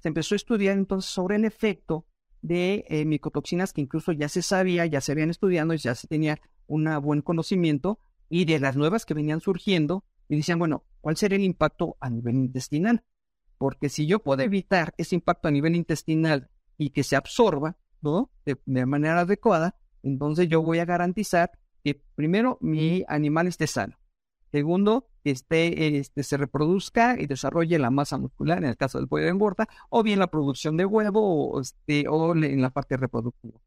[0.00, 2.06] se empezó a estudiar entonces sobre el efecto
[2.40, 6.38] de eh, micotoxinas que incluso ya se sabía, ya se habían estudiado, ya se tenía
[6.66, 7.98] un buen conocimiento
[8.28, 12.10] y de las nuevas que venían surgiendo y decían, bueno, ¿cuál sería el impacto a
[12.10, 13.02] nivel intestinal?
[13.56, 18.30] Porque si yo puedo evitar ese impacto a nivel intestinal y que se absorba, ¿no?
[18.44, 21.50] De, manera adecuada, entonces yo voy a garantizar
[21.82, 23.98] que primero mi animal esté sano.
[24.52, 29.24] Segundo, que este, se reproduzca y desarrolle la masa muscular, en el caso del pollo
[29.24, 33.60] de engorda, o bien la producción de huevo o, este, o en la parte reproductiva.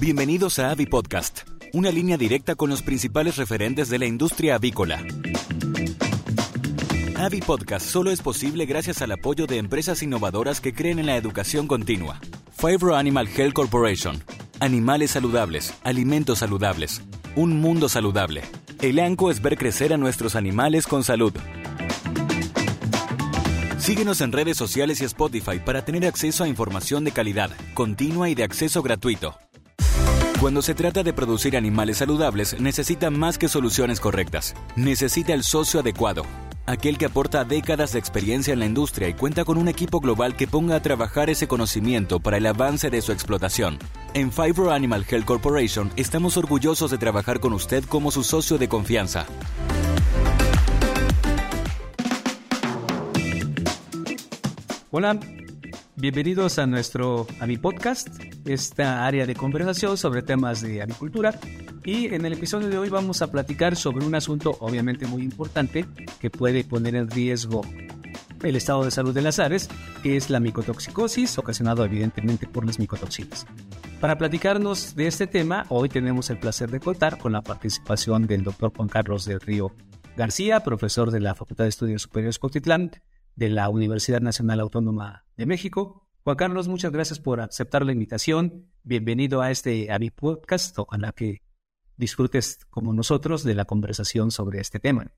[0.00, 5.02] Bienvenidos a Avi Podcast, una línea directa con los principales referentes de la industria avícola.
[7.16, 11.16] Avi Podcast solo es posible gracias al apoyo de empresas innovadoras que creen en la
[11.16, 12.20] educación continua.
[12.52, 14.22] Fibro Animal Health Corporation.
[14.60, 17.00] Animales saludables, alimentos saludables,
[17.34, 18.42] un mundo saludable.
[18.84, 21.32] El ANCO es ver crecer a nuestros animales con salud.
[23.78, 28.34] Síguenos en redes sociales y Spotify para tener acceso a información de calidad, continua y
[28.34, 29.38] de acceso gratuito.
[30.38, 34.54] Cuando se trata de producir animales saludables, necesita más que soluciones correctas.
[34.76, 36.26] Necesita el socio adecuado,
[36.66, 40.36] aquel que aporta décadas de experiencia en la industria y cuenta con un equipo global
[40.36, 43.78] que ponga a trabajar ese conocimiento para el avance de su explotación.
[44.14, 48.68] En Fibro Animal Health Corporation estamos orgullosos de trabajar con usted como su socio de
[48.68, 49.26] confianza.
[54.90, 55.18] Hola,
[55.96, 58.08] bienvenidos a nuestro a mi podcast,
[58.46, 61.38] esta área de conversación sobre temas de agricultura
[61.84, 65.86] y en el episodio de hoy vamos a platicar sobre un asunto obviamente muy importante
[66.20, 67.62] que puede poner en riesgo
[68.42, 69.70] el estado de salud de las aves,
[70.02, 73.46] que es la micotoxicosis, ocasionado evidentemente por las micotoxinas.
[74.00, 78.42] Para platicarnos de este tema, hoy tenemos el placer de contar con la participación del
[78.42, 79.74] doctor Juan Carlos del Río
[80.16, 82.90] García, profesor de la Facultad de Estudios Superiores Cotitlán
[83.36, 86.06] de la Universidad Nacional Autónoma de México.
[86.22, 88.70] Juan Carlos, muchas gracias por aceptar la invitación.
[88.82, 90.78] Bienvenido a este a mi podcast.
[90.78, 91.42] Ojalá que
[91.96, 95.12] disfrutes como nosotros de la conversación sobre este tema.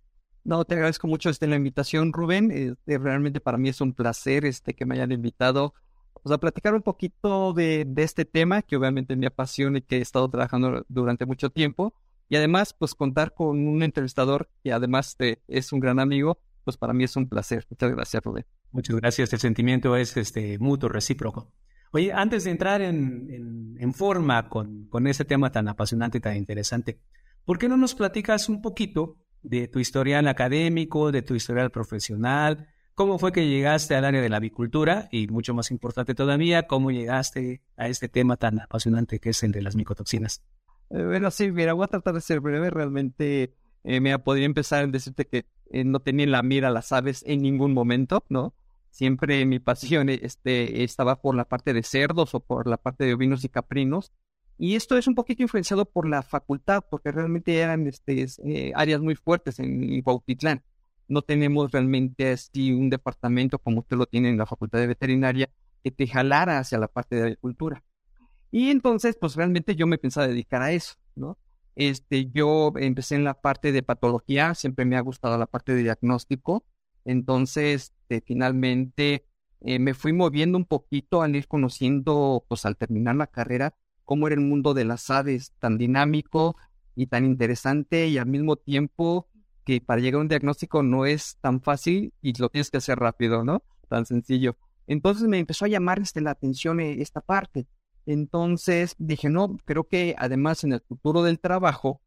[0.45, 2.51] No, te agradezco mucho este, la invitación, Rubén.
[2.51, 5.75] Este, realmente para mí es un placer este, que me hayan invitado
[6.23, 10.01] pues, a platicar un poquito de, este tema que obviamente me apasiona y que he
[10.01, 11.95] estado trabajando durante mucho tiempo.
[12.29, 16.93] Y además, pues contar con un entrevistador que además es un gran amigo, pues para
[16.93, 17.65] mí es un placer.
[17.71, 18.44] Muchas gracias, Rubén.
[18.72, 19.32] Muchas gracias.
[19.32, 21.53] El sentimiento es este, mutuo, recíproco.
[21.93, 26.99] Oye, antes de entrar en, forma con, con ese tema tan apasionante y tan interesante,
[27.44, 32.66] ¿por qué no nos platicas un poquito de tu historial académico, de tu historial profesional?
[32.97, 35.09] ¿Cómo fue que llegaste al área de la avicultura?
[35.12, 39.53] Y mucho más importante todavía, ¿cómo llegaste a este tema tan apasionante que es el
[39.53, 40.43] de las micotoxinas?
[40.91, 42.71] Eh, bueno, sí, mira, voy a tratar de ser breve.
[42.71, 43.54] Realmente
[43.84, 47.22] eh, me podría empezar a decirte que eh, no tenía en la mira las aves
[47.27, 48.54] en ningún momento, ¿no?
[48.91, 53.15] Siempre mi pasión este, estaba por la parte de cerdos o por la parte de
[53.15, 54.12] ovinos y caprinos.
[54.59, 59.00] Y esto es un poquito influenciado por la facultad, porque realmente eran este, eh, áreas
[59.00, 60.62] muy fuertes en Cuautitlán.
[61.09, 65.50] No tenemos realmente así un departamento como usted lo tiene en la facultad de veterinaria
[65.84, 67.84] que te jalara hacia la parte de agricultura.
[68.50, 71.37] Y entonces, pues realmente yo me pensaba dedicar a eso, ¿no?
[71.77, 75.83] Este, yo empecé en la parte de patología, siempre me ha gustado la parte de
[75.83, 76.65] diagnóstico,
[77.07, 79.27] entonces, este, finalmente
[79.61, 84.27] eh, me fui moviendo un poquito al ir conociendo, pues al terminar la carrera, cómo
[84.27, 86.57] era el mundo de las aves tan dinámico
[86.97, 89.29] y tan interesante y al mismo tiempo
[89.65, 92.99] que para llegar a un diagnóstico no es tan fácil y lo tienes que hacer
[92.99, 93.63] rápido, ¿no?
[93.89, 94.57] Tan sencillo.
[94.87, 97.67] Entonces me empezó a llamar este, la atención eh, esta parte.
[98.06, 102.00] Entonces dije, no, creo que además en el futuro del trabajo,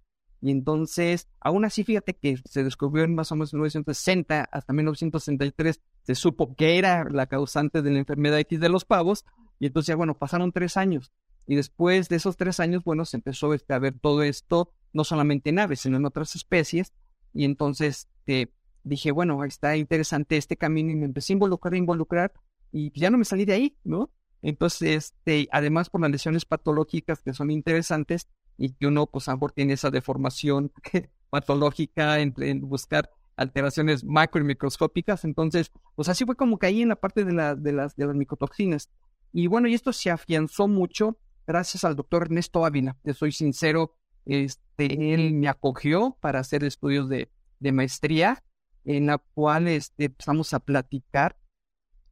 [0.45, 5.81] Y entonces, aún así, fíjate que se descubrió en más o menos 1960 hasta 1963,
[6.03, 9.25] se supo que era la causante de la enfermedad X de los pavos.
[9.59, 11.13] Y entonces, bueno, pasaron tres años.
[11.47, 15.03] Y después de esos tres años, bueno, se empezó este, a ver todo esto, no
[15.05, 16.93] solamente en aves, sino en otras especies.
[17.33, 18.53] Y entonces este,
[18.83, 22.33] dije, bueno, está interesante este camino y me empecé a involucrar, a involucrar.
[22.71, 24.11] Y ya no me salí de ahí, ¿no?
[24.43, 29.33] Entonces, este, además por las lesiones patológicas que son interesantes y que uno, pues, a
[29.33, 30.73] lo mejor tiene esa deformación
[31.31, 35.25] patológica en, buscar alteraciones macro y microscópicas.
[35.25, 38.15] Entonces, pues así fue como caí en la parte de, la, de, las, de las
[38.15, 38.91] micotoxinas.
[39.33, 42.97] Y bueno, y esto se afianzó mucho gracias al doctor Ernesto Ávila.
[43.03, 47.29] Te soy sincero, este, él me acogió para hacer estudios de,
[47.59, 48.45] de maestría,
[48.85, 51.37] en la cual este, empezamos a platicar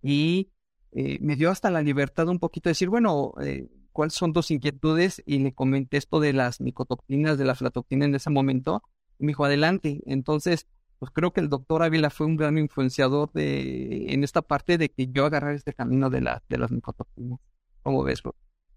[0.02, 0.50] y
[0.92, 4.50] eh, me dio hasta la libertad un poquito de decir, bueno, eh, ¿cuáles son tus
[4.50, 5.22] inquietudes?
[5.26, 8.82] Y le comenté esto de las micotoxinas, de la flatoxina en ese momento.
[9.18, 10.02] Y me dijo, adelante.
[10.06, 10.66] Entonces,
[10.98, 14.88] pues creo que el doctor Ávila fue un gran influenciador de, en esta parte de
[14.88, 17.40] que yo agarrar este camino de, la, de las micotoxinas.
[17.82, 18.34] ¿Cómo ves, bro?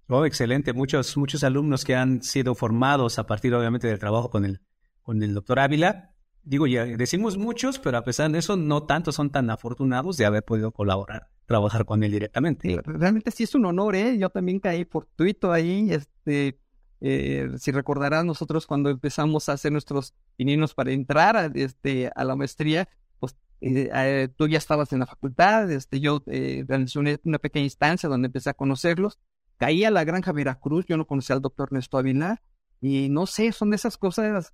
[0.07, 0.73] Oh, excelente.
[0.73, 4.61] Muchos, muchos alumnos que han sido formados a partir, obviamente, del trabajo con el,
[5.01, 6.14] con el doctor Ávila.
[6.45, 10.25] Digo, ya decimos muchos, pero a pesar de eso, no tantos son tan afortunados de
[10.25, 12.79] haber podido colaborar trabajar con él directamente.
[12.83, 14.17] realmente sí es un honor, ¿eh?
[14.17, 16.59] Yo también caí fortuito ahí, este,
[17.01, 22.23] eh, si recordarás nosotros cuando empezamos a hacer nuestros pininos para entrar a, este, a
[22.23, 22.89] la maestría,
[23.19, 28.09] pues eh, eh, tú ya estabas en la facultad, este, yo realicé una, pequeña instancia
[28.09, 29.19] donde empecé a conocerlos,
[29.57, 32.41] caí a la granja Veracruz, yo no conocía al doctor Néstor Ávila,
[32.81, 34.53] y no sé, son de esas cosas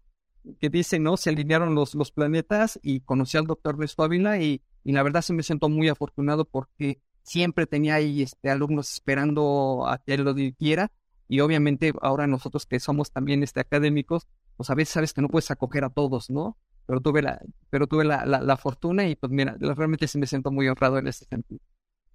[0.59, 1.17] que dicen, ¿no?
[1.17, 5.21] Se alinearon los, los planetas y conocí al doctor Néstor Ávila y y la verdad
[5.21, 10.23] sí me siento muy afortunado porque siempre tenía ahí este, alumnos esperando a que él
[10.23, 10.91] lo quiera
[11.27, 14.27] y obviamente ahora nosotros que somos también este, académicos,
[14.57, 16.57] pues a veces sabes que no puedes acoger a todos, ¿no?
[16.87, 17.39] Pero tuve la,
[17.69, 21.07] pero tuve la, la, fortuna y pues mira, realmente sí me siento muy honrado en
[21.07, 21.61] ese sentido.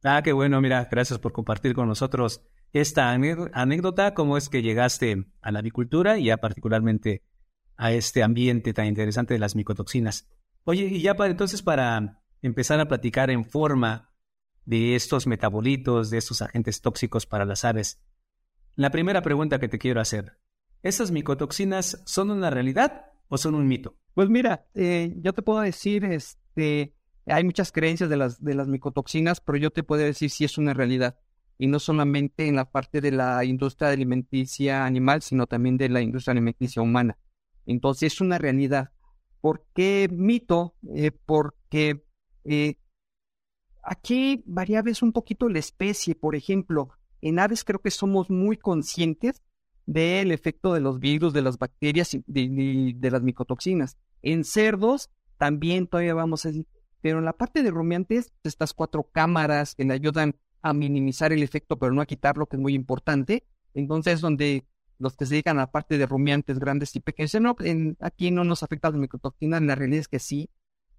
[0.02, 5.24] Ah, qué bueno, mira, gracias por compartir con nosotros esta anécdota, cómo es que llegaste
[5.40, 7.22] a la avicultura y ya particularmente
[7.76, 10.28] a este ambiente tan interesante de las micotoxinas.
[10.64, 14.12] Oye, y ya para entonces para empezar a platicar en forma
[14.64, 18.00] de estos metabolitos, de estos agentes tóxicos para las aves.
[18.74, 20.38] La primera pregunta que te quiero hacer,
[20.82, 23.96] ¿esas micotoxinas son una realidad o son un mito?
[24.12, 26.94] Pues mira, eh, yo te puedo decir, este,
[27.26, 30.58] hay muchas creencias de las, de las micotoxinas, pero yo te puedo decir si es
[30.58, 31.18] una realidad.
[31.58, 36.02] Y no solamente en la parte de la industria alimenticia animal, sino también de la
[36.02, 37.16] industria alimenticia humana.
[37.66, 38.90] Entonces es una realidad.
[39.40, 40.74] ¿Por qué mito?
[40.94, 42.04] Eh, porque
[42.44, 42.76] eh,
[43.82, 46.90] aquí varía un poquito la especie, por ejemplo,
[47.20, 49.42] en aves creo que somos muy conscientes
[49.86, 53.96] del efecto de los virus, de las bacterias y de, las micotoxinas.
[54.22, 56.50] En cerdos también todavía vamos a
[57.00, 61.44] pero en la parte de rumiantes, estas cuatro cámaras que le ayudan a minimizar el
[61.44, 63.44] efecto, pero no a quitarlo, que es muy importante.
[63.74, 64.66] Entonces, donde
[64.98, 67.56] los que se dedican a la parte de rumiantes grandes y pequeños, no,
[68.00, 70.50] aquí no nos afecta la micotoxina, la realidad es que sí,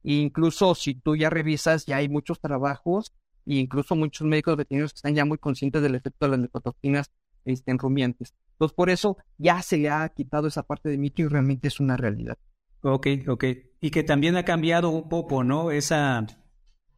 [0.03, 3.13] incluso si tú ya revisas, ya hay muchos trabajos
[3.45, 7.11] e incluso muchos médicos veterinarios que están ya muy conscientes del efecto de las micotoxinas
[7.45, 8.33] este, en rumiantes.
[8.54, 11.80] Entonces, por eso ya se le ha quitado esa parte de mito y realmente es
[11.80, 12.37] una realidad.
[12.81, 13.45] Ok, ok.
[13.81, 15.71] Y que también ha cambiado un poco, ¿no?
[15.71, 16.25] Esa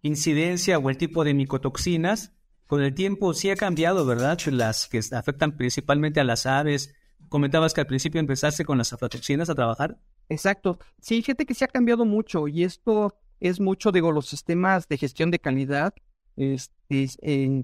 [0.02, 2.34] incidencia o el tipo de micotoxinas.
[2.70, 4.38] Con el tiempo sí ha cambiado, ¿verdad?
[4.52, 6.94] Las que afectan principalmente a las aves.
[7.28, 9.98] Comentabas que al principio empezaste con las aflatoxinas a trabajar.
[10.30, 10.78] Exacto.
[11.02, 15.00] Sí, fíjate que se ha cambiado mucho y esto es mucho, digo, los sistemas de
[15.00, 15.96] gestión de calidad
[16.36, 17.08] este,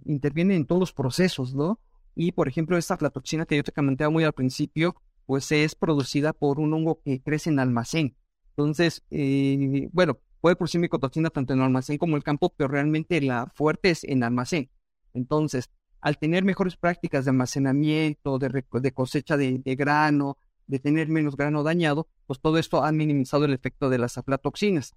[0.05, 1.79] intervienen en todos los procesos, ¿no?
[2.15, 4.95] Y, por ejemplo, esta aflatoxina que yo te comentaba muy al principio,
[5.27, 8.15] pues es producida por un hongo que crece en almacén.
[8.57, 13.21] Entonces, eh, bueno, puede producir micotoxina tanto en almacén como en el campo, pero realmente
[13.21, 14.71] la fuerte es en almacén.
[15.15, 21.63] Entonces, al tener mejores prácticas de almacenamiento, de, cosecha de, grano, de tener menos grano
[21.63, 24.93] dañado, pues todo esto ha minimizado el efecto de las aflatoxinas.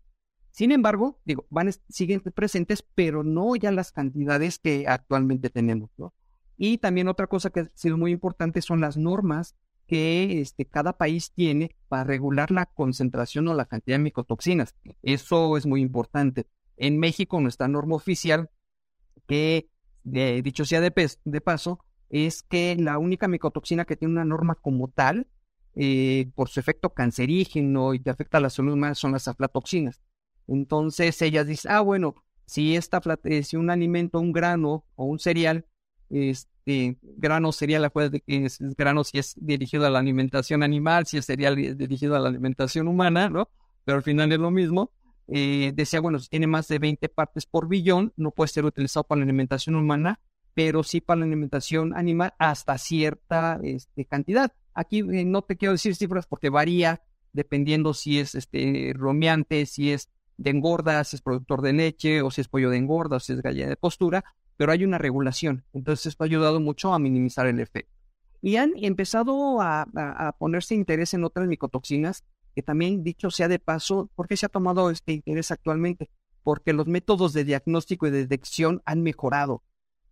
[0.51, 6.13] Sin embargo, digo, van, siguen presentes, pero no ya las cantidades que actualmente tenemos, ¿no?
[6.59, 9.55] Y también otra cosa que ha sido muy importante son las normas
[9.87, 14.75] que este, cada país tiene para regular la concentración o la cantidad de micotoxinas.
[15.03, 16.47] Eso es muy importante.
[16.77, 18.51] En México, nuestra norma oficial,
[19.27, 19.71] que
[20.43, 20.93] dicho sea de,
[21.25, 25.27] de paso, es que la única micotoxina que tiene una norma como tal
[25.75, 30.01] eh, por su efecto cancerígeno y que afecta a la salud humana son las aflatoxinas.
[30.49, 32.15] Entonces ellas dicen, ah, bueno,
[32.47, 35.67] si esta eh, si un alimento, un grano o un cereal,
[36.11, 37.93] este grano sería la
[38.27, 42.29] es, grano si es dirigido a la alimentación animal, si es cereal dirigido a la
[42.29, 43.49] alimentación humana, ¿no?
[43.85, 44.91] Pero al final es lo mismo.
[45.29, 49.21] Eh, decía, bueno, tiene más de 20 partes por billón, no puede ser utilizado para
[49.21, 50.21] la alimentación humana,
[50.55, 54.53] pero sí para la alimentación animal hasta cierta este, cantidad.
[54.75, 59.93] Aquí eh, no te quiero decir cifras porque varía dependiendo si es este romeante, si
[59.93, 60.09] es
[60.39, 63.33] de engorda, si es productor de leche, o si es pollo de engorda, o si
[63.33, 64.25] es gallina de postura,
[64.57, 65.65] pero hay una regulación.
[65.73, 67.93] Entonces esto ha ayudado mucho a minimizar el efecto.
[68.41, 72.25] Y han empezado a, ponerse interés en otras micotoxinas,
[72.59, 76.11] que también, dicho sea de paso, ¿por qué se ha tomado este interés actualmente?
[76.43, 79.63] Porque los métodos de diagnóstico y de detección han mejorado.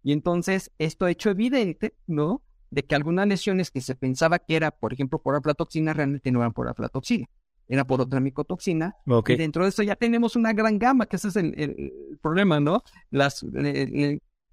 [0.05, 2.43] Y entonces esto ha hecho evidente, ¿no?
[2.71, 6.38] De que algunas lesiones que se pensaba que era, por ejemplo, por aflatoxina, realmente no
[6.38, 7.26] eran por aflatoxina
[7.69, 8.95] era por otra micotoxina.
[9.26, 12.85] Y dentro de eso ya tenemos una gran gama, que ese es el, problema, ¿no?
[13.11, 13.45] Las,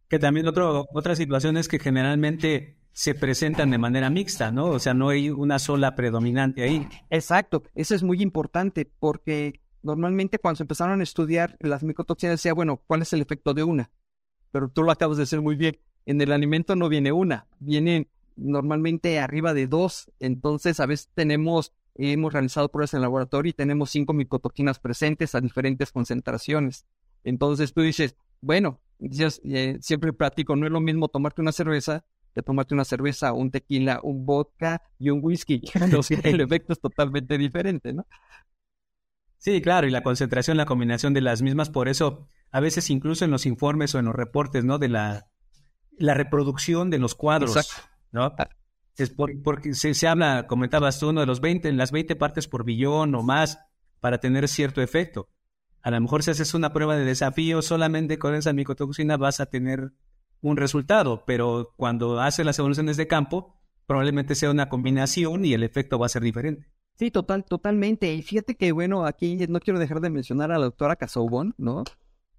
[0.08, 4.68] Que también otro, otra situación es que generalmente se presentan de manera mixta, ¿no?
[4.68, 6.88] O sea, no hay una sola predominante ahí.
[7.10, 12.54] Exacto, eso es muy importante porque normalmente cuando se empezaron a estudiar las micotoxinas decía,
[12.54, 13.92] bueno, ¿cuál es el efecto de una?
[14.52, 15.78] Pero tú lo acabas de decir muy bien.
[16.06, 20.12] En el alimento no viene una, vienen normalmente arriba de dos.
[20.20, 25.36] Entonces, a veces tenemos hemos realizado pruebas en el laboratorio y tenemos cinco micotoxinas presentes
[25.36, 26.86] a diferentes concentraciones.
[27.24, 32.42] Entonces tú dices, bueno, eh, siempre platico, no es lo mismo tomarte una cerveza que
[32.42, 35.62] tomarte una cerveza, un tequila, un vodka y un whisky.
[36.24, 38.06] el efecto es totalmente diferente, ¿no?
[39.38, 43.25] Sí, claro, y la concentración, la combinación de las mismas, por eso a veces incluso
[43.25, 44.80] en los informes o en los reportes, ¿no?
[44.80, 45.28] De la,
[45.98, 47.70] la reproducción de los cuadros,
[48.12, 48.34] ¿no?
[48.38, 48.50] Ah,
[48.96, 49.10] es
[49.44, 52.63] porque se, se, habla, comentabas tú, uno de los 20, en las 20 partes por
[52.63, 53.60] billón o más
[54.00, 55.30] para tener cierto efecto.
[55.82, 59.48] A lo mejor si haces una prueba de desafío solamente con esa micotoxina vas a
[59.48, 59.92] tener
[60.44, 65.64] un resultado, pero cuando haces las evoluciones de campo, probablemente sea una combinación y el
[65.64, 66.68] efecto va a ser diferente.
[66.96, 68.14] Sí, total, totalmente.
[68.14, 71.84] Y fíjate que, bueno, aquí no quiero dejar de mencionar a la doctora Casaubon, ¿no?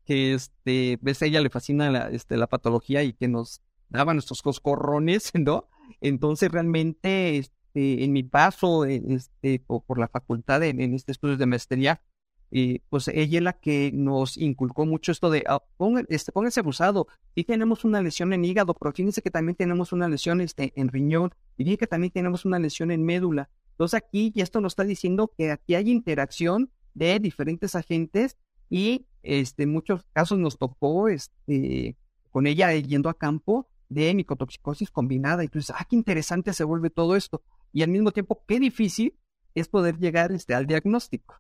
[0.05, 4.13] Que, este, ves, a ella le fascina la, este, la patología y que nos daba
[4.13, 5.69] nuestros coscorrones, ¿no?
[6.01, 12.03] Entonces, realmente, este, en mi paso este, por, la facultad en, este estudio de maestría,
[12.51, 15.63] eh, pues ella es la que nos inculcó mucho esto de, ah,
[16.09, 20.09] este, póngase abusado, y tenemos una lesión en hígado, pero fíjense que también tenemos una
[20.09, 23.51] lesión este, en riñón, y fíjense que también tenemos una lesión en médula.
[23.71, 28.37] Entonces aquí, y esto nos está diciendo que aquí hay interacción de diferentes agentes
[28.71, 31.97] y este, en muchos casos nos tocó este,
[32.31, 35.43] con ella yendo a campo de micotoxicosis combinada.
[35.43, 37.43] Y Entonces, ah, qué interesante se vuelve todo esto.
[37.73, 39.19] Y al mismo tiempo, qué difícil
[39.55, 41.35] es poder llegar este, al diagnóstico.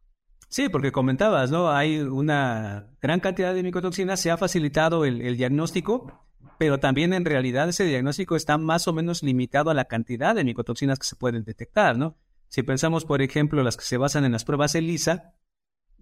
[0.48, 1.70] Sí, porque comentabas, ¿no?
[1.70, 6.24] Hay una gran cantidad de micotoxinas, se ha facilitado el, diagnóstico,
[6.58, 10.44] pero también en realidad ese diagnóstico está más o menos limitado a la cantidad de
[10.44, 12.16] micotoxinas que se pueden detectar, ¿no?
[12.48, 15.34] Si pensamos, por ejemplo, las que se basan en las pruebas ELISA,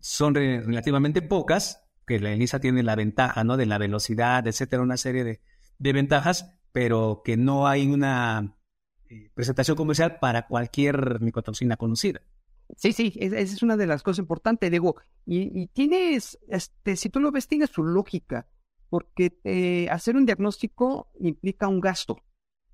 [0.00, 3.56] son relativamente pocas, que la ELISA tiene la ventaja, ¿no?
[3.56, 8.56] De la velocidad, etcétera, una serie de, ventajas, pero que no hay una
[9.08, 12.20] eh, presentación comercial para cualquier micotoxina conocida.
[12.76, 17.20] Sí, sí, esa es una de las cosas importantes, digo, y, tienes, este, si tú
[17.20, 18.46] lo ves, tiene su lógica,
[18.88, 22.18] porque eh, hacer un diagnóstico implica un gasto,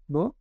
[0.06, 0.36] ¿no?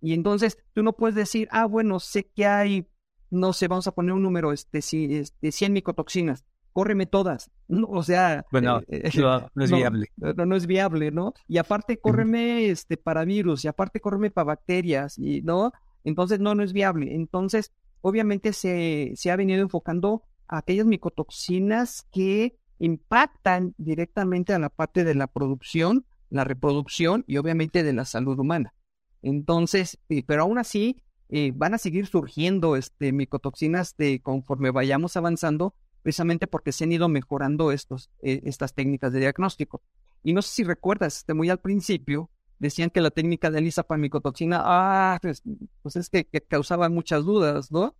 [0.00, 2.88] Y entonces tú no puedes decir, ah, bueno, sé que hay,
[3.30, 7.50] no sé, vamos a poner un número, este, si, este 100 micotoxinas córreme todas.
[7.88, 9.10] o sea, bueno, eh,
[9.54, 10.06] no, es viable.
[10.16, 11.34] No, es viable, ¿no?
[11.46, 15.72] Y aparte, córreme este, para virus, y aparte, córreme para bacterias, y ¿no?
[16.04, 17.14] Entonces, no, no es viable.
[17.14, 17.72] Entonces,
[18.02, 25.04] obviamente se, se ha venido enfocando a aquellas micotoxinas que impactan directamente a la parte
[25.04, 28.74] de la producción, la reproducción y obviamente de la salud humana.
[29.22, 35.74] Entonces, pero aún así, eh, van a seguir surgiendo este, micotoxinas de conforme vayamos avanzando
[36.02, 39.80] precisamente porque se han ido mejorando estos, eh, estas técnicas de diagnóstico.
[40.22, 42.30] Y no sé si recuerdas, este, muy al principio
[42.62, 45.42] decían que la técnica de ELISA para micotoxina, ah, pues,
[45.82, 47.96] pues es que, causaba muchas dudas, ¿no?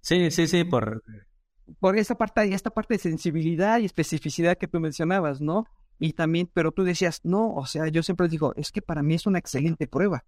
[0.00, 1.02] Sí, sí, sí, por...
[1.80, 5.66] Por esa parte, esta parte de sensibilidad y especificidad que tú mencionabas, ¿no?
[5.98, 9.14] Y también, pero tú decías, no, o sea, yo siempre digo, es que para mí
[9.14, 10.24] es una excelente prueba.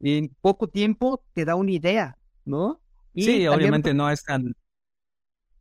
[0.00, 2.80] en poco tiempo te da una idea, ¿no?
[3.16, 4.54] sí, obviamente no es tan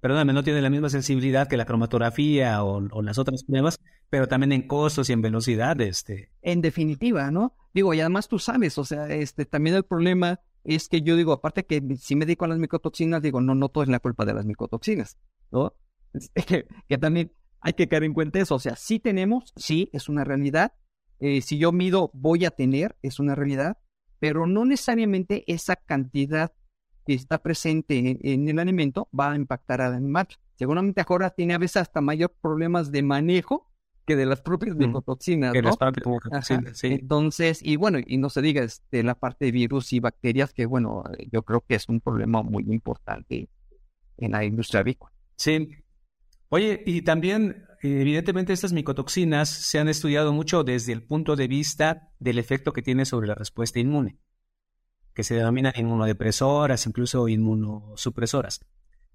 [0.04, 3.80] perdóname, no tiene la misma sensibilidad que la cromatografía o, las otras pruebas,
[4.14, 5.82] pero también en costos y en velocidad.
[5.82, 6.30] Este.
[6.44, 7.56] En definitiva, ¿no?
[7.74, 11.34] Digo, y además tú sabes, o sea, este, también el problema es que yo digo,
[11.34, 14.24] aparte que si me dedico a las micotoxinas, digo, no, no todo es la culpa
[14.24, 15.18] de las micotoxinas,
[15.50, 15.74] ¿no?
[16.88, 18.54] que también hay que caer en cuenta eso.
[18.54, 20.74] O sea, sí tenemos, sí, es una realidad.
[21.20, 23.80] Eh, si yo mido, voy a tener, es una realidad,
[24.20, 26.54] pero no necesariamente esa cantidad
[27.08, 30.28] que está presente en, el alimento va a impactar al animal.
[30.54, 33.73] Seguramente ahora tiene a veces hasta mayor problemas de manejo
[34.06, 35.72] que de las propias micotoxinas, ¿no?
[36.84, 40.54] Entonces, y bueno, y no se diga de este, la parte de virus y bacterias,
[40.54, 43.50] que bueno, yo creo que es un problema muy importante
[44.18, 45.14] en la industria avícola.
[45.36, 45.70] Sí.
[46.50, 52.12] Oye, y también, evidentemente, estas micotoxinas se han estudiado mucho desde el punto de vista
[52.20, 54.18] del efecto que tiene sobre la respuesta inmune,
[55.14, 58.60] que se denominan inmunodepresoras, incluso inmunosupresoras.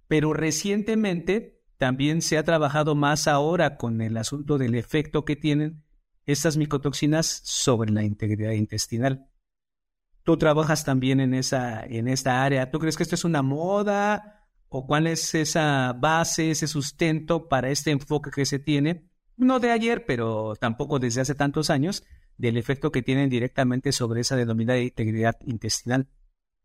[0.09, 5.85] Pero recientemente también se ha trabajado más ahora con el asunto del efecto que tienen
[6.27, 9.29] estas micotoxinas sobre la integridad intestinal.
[10.25, 12.71] Tú trabajas también en esa en esta área.
[12.71, 17.71] ¿Tú crees que esto es una moda o cuál es esa base, ese sustento para
[17.71, 22.05] este enfoque que se tiene, no de ayer, pero tampoco desde hace tantos años,
[22.37, 26.09] del efecto que tienen directamente sobre esa denominada integridad intestinal.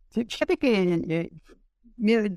[0.10, 1.32] Sí, fíjate que,
[1.98, 2.30] eh,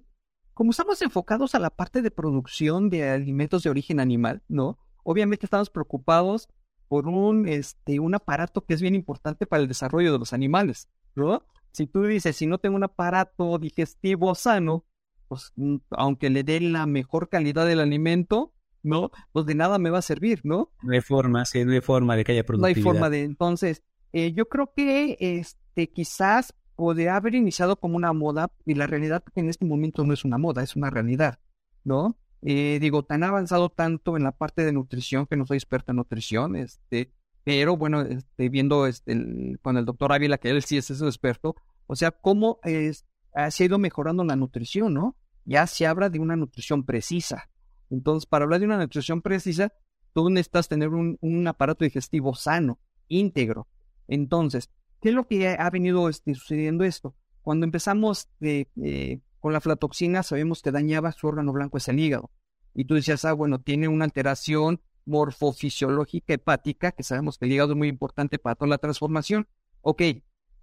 [0.57, 4.79] como estamos enfocados a la parte de producción de alimentos de origen animal, ¿no?
[5.05, 6.49] Obviamente estamos preocupados
[6.89, 10.89] por un, este, un aparato que es bien importante para el desarrollo de los animales,
[11.15, 11.43] ¿no?
[11.73, 14.87] Si tú dices, si no tengo un aparato digestivo sano,
[15.29, 19.11] pues mm, aunque le dé la mejor calidad del alimento, ¿no?
[19.33, 20.73] Pues de nada me va a servir, ¿no?
[20.83, 22.83] No hay forma, sí, no hay forma de que haya productividad.
[22.83, 23.83] No hay forma de, entonces,
[24.15, 29.25] eh, yo creo que este quizás podría haber iniciado como una moda y la realidad
[29.35, 31.41] en este momento no es una moda, es una realidad,
[31.85, 32.17] ¿no?
[32.43, 35.97] Eh, digo, tan avanzado tanto en la parte de nutrición que no soy experto en
[35.97, 40.91] nutrición, este, pero bueno, este, viendo este, con el doctor Ávila, que él sí es
[40.91, 41.57] ese experto,
[41.87, 43.07] o sea, cómo es,
[43.51, 45.17] se ha ido mejorando la nutrición, ¿no?
[45.45, 47.49] Ya se habla de una nutrición precisa.
[47.91, 49.73] Entonces, para hablar de una nutrición precisa,
[50.13, 52.79] tú necesitas tener un, aparato digestivo sano,
[53.09, 53.69] íntegro.
[54.09, 57.15] Entonces, ¿qué es lo que ha venido este, sucediendo esto?
[57.43, 62.31] Cuando empezamos eh, con la flatoxina, sabemos que dañaba su órgano blanco, es el hígado.
[62.75, 67.73] Y tú decías, ah, bueno, tiene una alteración morfofisiológica hepática, que sabemos que el hígado
[67.73, 69.47] es muy importante para toda la transformación.
[69.81, 70.03] Ok,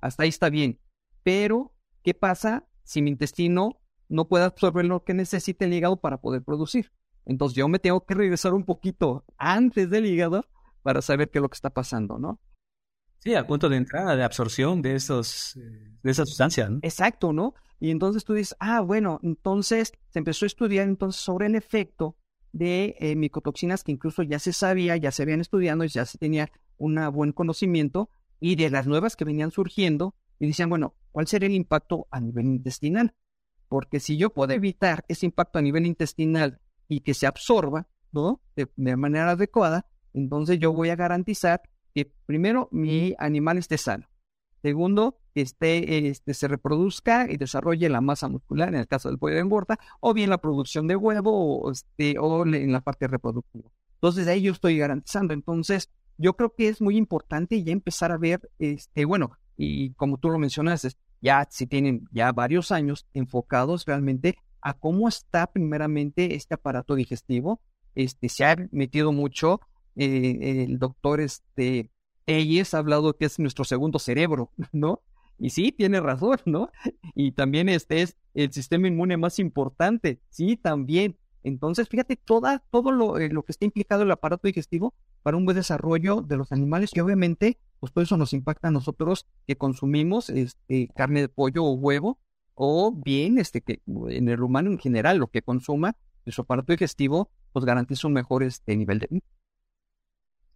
[0.01, 0.79] hasta ahí está bien.
[1.23, 3.79] Pero ¿Qué pasa si mi intestino
[4.09, 6.91] no puede absorber lo que necesita el hígado para poder producir?
[7.25, 10.45] Entonces yo me tengo que regresar un poquito antes del hígado
[10.81, 12.41] para saber qué es lo que está pasando, ¿no?
[13.23, 16.69] Sí, al punto de entrada, de absorción de, esos, de esas sustancias.
[16.69, 16.79] ¿no?
[16.81, 17.53] Exacto, ¿no?
[17.79, 22.17] Y entonces tú dices, ah, bueno, entonces se empezó a estudiar entonces sobre el efecto
[22.51, 26.51] de eh, micotoxinas que incluso ya se sabía, ya se habían estudiado, ya se tenía
[26.77, 28.09] un buen conocimiento,
[28.41, 32.19] y de las nuevas que venían surgiendo, y decían, bueno, ¿cuál sería el impacto a
[32.19, 33.15] nivel intestinal?
[33.69, 36.59] Porque si yo puedo evitar ese impacto a nivel intestinal
[36.89, 38.41] y que se absorba, ¿no?
[38.55, 41.61] De, manera adecuada, entonces yo voy a garantizar
[41.93, 44.07] que primero mi animal esté sano.
[44.61, 49.19] Segundo, que esté, este, se reproduzca y desarrolle la masa muscular, en el caso del
[49.19, 53.07] pollo de engorda, o bien la producción de huevo o, este, o en la parte
[53.07, 53.69] reproductiva.
[53.95, 55.33] Entonces, ahí yo estoy garantizando.
[55.33, 60.17] Entonces, yo creo que es muy importante ya empezar a ver, este, bueno, y como
[60.17, 60.89] tú lo mencionaste,
[61.21, 67.61] ya si tienen ya varios años enfocados realmente a cómo está primeramente este aparato digestivo.
[67.95, 69.59] Este, se ha metido mucho,
[69.95, 71.91] eh, el doctor este,
[72.25, 75.01] Eyes ha hablado que es nuestro segundo cerebro, ¿no?
[75.39, 76.69] Y sí, tiene razón, ¿no?
[77.15, 81.17] Y también este es el sistema inmune más importante, sí, también.
[81.43, 85.45] Entonces, fíjate, toda, todo lo, eh, lo que está implicado el aparato digestivo para un
[85.45, 89.57] buen desarrollo de los animales y obviamente pues todo eso nos impacta a nosotros que
[89.57, 92.17] consumimos este, carne de pollo o huevo,
[92.55, 97.29] o bien este, que en el humano en general lo que consuma su aparato digestivo,
[97.51, 99.21] pues garantiza un mejor este, nivel de...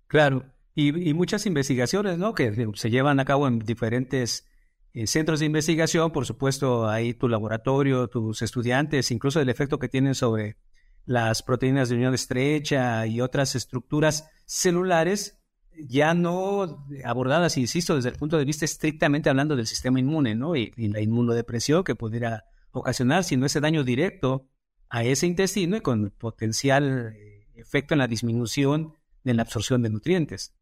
[0.07, 2.33] Claro, y, muchas investigaciones ¿no?
[2.33, 4.47] que se llevan a cabo en diferentes
[4.93, 9.89] eh, centros de investigación, por supuesto, ahí tu laboratorio, tus estudiantes, incluso el efecto que
[9.89, 10.57] tienen sobre
[11.05, 15.37] las proteínas de unión estrecha y otras estructuras celulares
[15.77, 20.55] ya no abordadas, insisto, desde el punto de vista estrictamente hablando del sistema inmune, ¿no?
[20.55, 24.47] Y, la inmunodepresión que pudiera ocasionar, sino ese daño directo
[24.89, 29.89] a ese intestino y con potencial eh, efecto en la disminución de la absorción de
[29.89, 30.53] nutrientes.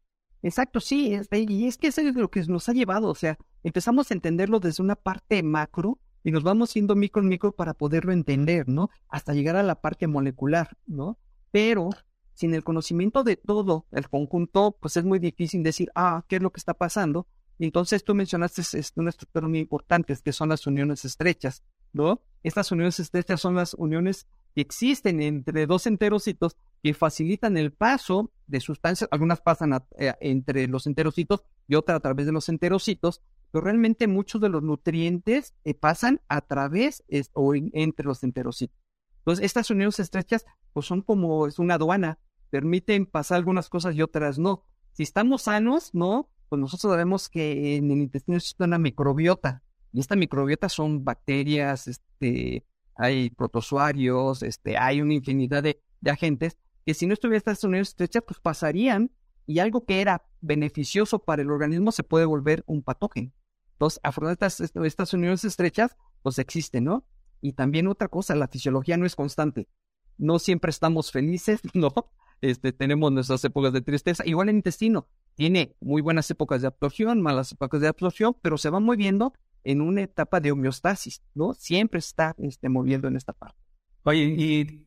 [0.42, 4.10] Exacto, sí, y es que eso es lo que nos ha llevado, o sea, empezamos
[4.10, 8.12] a entenderlo desde una parte macro y nos vamos yendo micro en micro para poderlo
[8.12, 8.90] entender, ¿no?
[9.08, 11.18] Hasta llegar a la parte molecular, ¿no?
[11.50, 11.90] Pero
[12.32, 16.42] sin el conocimiento de todo el conjunto, pues es muy difícil decir, ah, ¿qué es
[16.42, 17.26] lo que está pasando?
[17.58, 18.62] Y entonces tú mencionaste
[18.96, 22.20] una estructura muy importante, que son las uniones estrechas, ¿no?
[22.42, 28.32] Estas uniones estrechas son las uniones que existen entre dos enterocitos que facilitan el paso
[28.46, 33.20] de sustancias, algunas pasan eh, entre los enterocitos y otras a través de los enterocitos,
[33.52, 38.78] pero realmente muchos de los nutrientes eh, pasan a través o entre los enterocitos.
[39.18, 44.00] Entonces, estas uniones estrechas pues son como es una aduana, permiten pasar algunas cosas y
[44.00, 44.64] otras no.
[44.92, 46.30] Si estamos sanos, ¿no?
[46.48, 51.88] Pues nosotros sabemos que en el intestino existe una microbiota, y esta microbiota son bacterias,
[51.88, 52.64] este,
[52.96, 58.22] hay protozoarios, este, hay una infinidad de, agentes que si no estuvieran estas uniones estrechas,
[58.24, 59.10] pues pasarían
[59.44, 63.32] y algo que era beneficioso para el organismo se puede volver un patógeno.
[63.72, 67.04] Entonces, afortunadamente estas, estas uniones estrechas, pues existen, ¿no?
[67.40, 69.68] Y también otra cosa, la fisiología no es constante.
[70.16, 71.92] No siempre estamos felices, ¿no?
[72.40, 74.24] Este, tenemos nuestras épocas de tristeza.
[74.24, 78.70] Igual el intestino tiene muy buenas épocas de absorción, malas épocas de absorción, pero se
[78.70, 79.32] va moviendo
[79.66, 81.52] en una etapa de homeostasis, ¿no?
[81.54, 83.58] Siempre está este, moviendo en esta parte.
[84.04, 84.86] Oye, y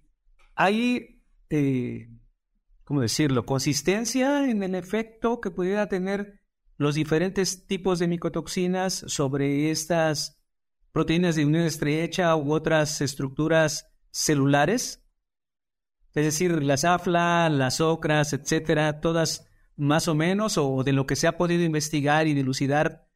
[0.56, 2.10] hay, eh,
[2.86, 3.46] ¿cómo decirlo?
[3.46, 6.40] Consistencia en el efecto que pudiera tener
[6.78, 10.42] los diferentes tipos de micotoxinas sobre estas
[10.94, 15.06] proteínas de unión estrecha u otras estructuras celulares.
[16.14, 21.18] Es decir, las AFLA, las OCRAS, etcétera, todas más o menos, o de lo que
[21.18, 23.09] se ha podido investigar y dilucidar,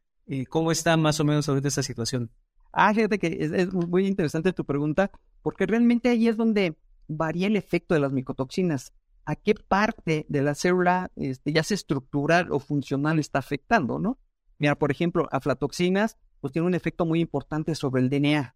[0.48, 2.30] ¿Cómo está más o menos ahorita esta situación?
[2.72, 5.10] Ah, fíjate que es, muy interesante tu pregunta,
[5.42, 8.92] porque realmente ahí es donde varía el efecto de las micotoxinas.
[9.26, 14.18] ¿A qué parte de la célula, este, ya sea estructural o funcional, está afectando, no?
[14.58, 18.54] Mira, por ejemplo, aflatoxinas, pues tiene un efecto muy importante sobre el DNA.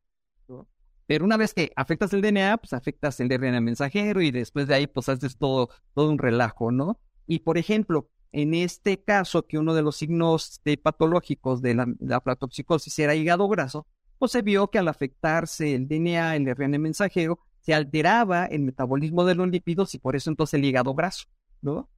[1.07, 4.75] Pero una vez que afectas el DNA, pues afectas el RNA mensajero y después de
[4.75, 7.01] ahí, pues haces todo, todo un relajo, ¿no?
[7.27, 12.99] Y por ejemplo, en este caso, que uno de los signos patológicos de la, aflatoxicosis
[12.99, 13.87] era hígado graso,
[14.19, 19.25] pues se vio que al afectarse el DNA, el RNA mensajero, se alteraba el metabolismo
[19.25, 21.29] de los lípidos y por eso entonces el hígado graso,
[21.61, 21.91] ¿no?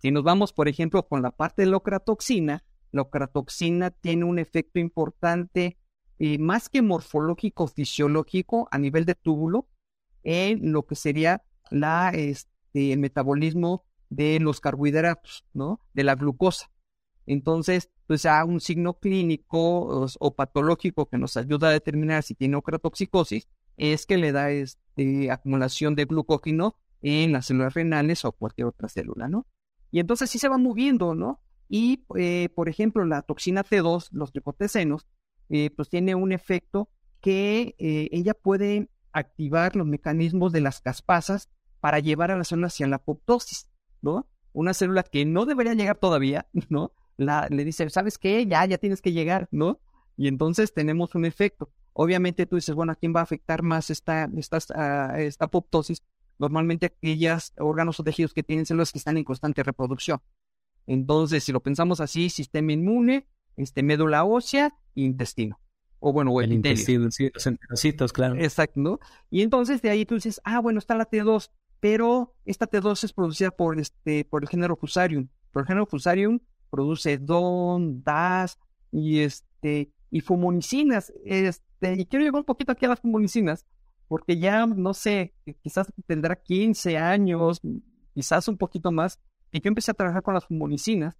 [0.00, 4.38] Si nos vamos, por ejemplo, con la parte de la ocratoxina, la ocratoxina tiene un
[4.38, 5.76] efecto importante,
[6.18, 9.68] eh, más que morfológico, fisiológico, a nivel de túbulo,
[10.22, 15.80] en lo que sería la, este, el metabolismo de los carbohidratos, ¿no?
[15.94, 16.70] De la glucosa.
[17.26, 22.56] Entonces, pues a un signo clínico o, patológico que nos ayuda a determinar si tiene
[22.56, 28.68] ocratoxicosis es que le da este, acumulación de glucógeno en las células renales o cualquier
[28.68, 29.46] otra célula, ¿no?
[29.90, 31.40] Y entonces sí se va moviendo, ¿no?
[31.68, 35.06] Y, eh, por ejemplo, la toxina T2, los tricotecenos,
[35.50, 36.88] eh, pues tiene un efecto
[37.20, 42.68] que eh, ella puede activar los mecanismos de las caspasas para llevar a la célula
[42.68, 43.68] hacia la apoptosis.
[44.02, 44.26] ¿No?
[44.52, 46.92] Una célula que no debería llegar todavía, ¿no?
[47.16, 48.46] La, le dice, ¿sabes qué?
[48.46, 49.80] Ya, ya tienes que llegar, ¿no?
[50.16, 51.70] Y entonces tenemos un efecto.
[51.92, 54.58] Obviamente tú dices, bueno, ¿a quién va a afectar más esta, esta,
[55.14, 56.02] uh, esta apoptosis?
[56.38, 60.20] Normalmente aquellos órganos o tejidos que tienen células que están en constante reproducción.
[60.86, 65.60] Entonces, si lo pensamos así, sistema inmune, este, médula ósea intestino.
[66.00, 68.36] O bueno, o el, intestino, sí, los enterocitos, claro.
[68.36, 69.00] Exacto, ¿no?
[69.30, 73.12] Y entonces de ahí tú dices, ah, bueno, está la T2, pero esta T2 es
[73.12, 75.28] producida por, este, por el género Fusarium.
[75.52, 78.58] Por el género Fusarium produce DON, DAS
[78.90, 81.12] y, este, y fumonicinas.
[81.24, 83.66] Este, y quiero llegar un poquito aquí a las fumonicinas,
[84.08, 87.60] porque ya, no sé, quizás tendrá 15 años,
[88.14, 89.20] quizás un poquito más,
[89.52, 91.14] y yo empecé a trabajar con las fumonicinas.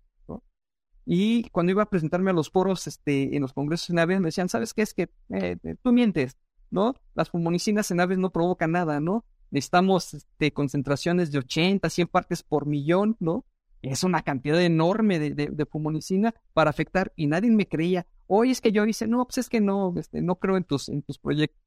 [1.10, 4.26] Y cuando iba a presentarme a los foros este, en los congresos en aves, me
[4.26, 4.82] decían, ¿sabes qué?
[4.82, 6.36] Es que eh, tú mientes,
[6.70, 6.96] ¿no?
[7.14, 9.24] Las fumonicinas en aves no provocan nada, ¿no?
[9.50, 13.44] Necesitamos este, concentraciones de 80, 100 partes por millón, ¿no?
[13.80, 18.06] Es una cantidad enorme de, de, fumonicina para afectar y nadie me creía.
[18.26, 20.88] Hoy es que yo hice, no, pues es que no, este, no creo en tus,
[20.88, 21.62] en tus proyectos.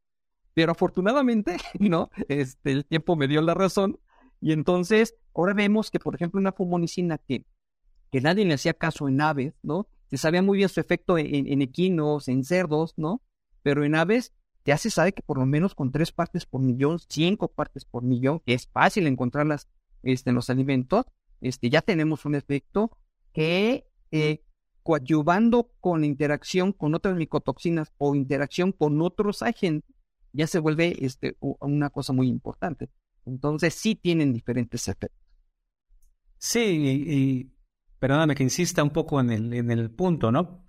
[0.54, 2.10] Pero afortunadamente, ¿no?
[2.28, 3.98] Este, el tiempo me dio la razón
[4.42, 7.46] y entonces ahora vemos que, por ejemplo, una fumonicina que,
[8.12, 9.88] que nadie le hacía caso en aves, ¿no?
[10.10, 13.22] Se sabía muy bien su efecto en, en equinos, en cerdos, ¿no?
[13.64, 14.34] Pero en aves
[14.66, 18.04] ya se sabe que por lo menos con tres partes por millón, cinco partes por
[18.04, 19.68] millón, que es fácil encontrarlas
[20.04, 21.06] este, en los alimentos,
[21.42, 22.98] este, ya tenemos un efecto
[23.34, 24.44] que eh,
[24.84, 29.96] coadyuvando con interacción con otras micotoxinas o interacción con otros agentes,
[30.34, 32.90] ya se vuelve este, una cosa muy importante.
[33.26, 35.20] Entonces sí tienen diferentes efectos.
[36.38, 37.54] Sí, y,
[38.00, 40.66] perdóname que insista un poco en el, en el punto, ¿no?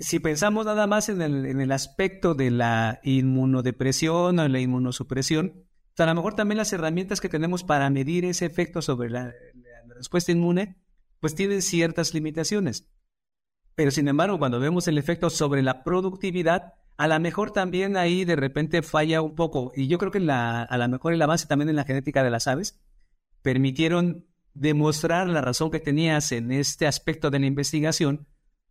[0.00, 5.66] Si pensamos nada más en el, en el aspecto de la inmunodepresión o la inmunosupresión,
[6.02, 9.32] a lo mejor también las herramientas que tenemos para medir ese efecto sobre la,
[9.96, 10.76] respuesta inmune,
[11.20, 12.88] pues tienen ciertas limitaciones.
[13.74, 18.24] Pero sin embargo, cuando vemos el efecto sobre la productividad, a lo mejor también ahí
[18.24, 19.72] de repente falla un poco.
[19.74, 22.30] Y yo creo que la, a lo mejor el avance también en la genética de
[22.30, 22.80] las aves
[23.42, 28.26] permitieron demostrar la razón que tenías en este aspecto de la investigación,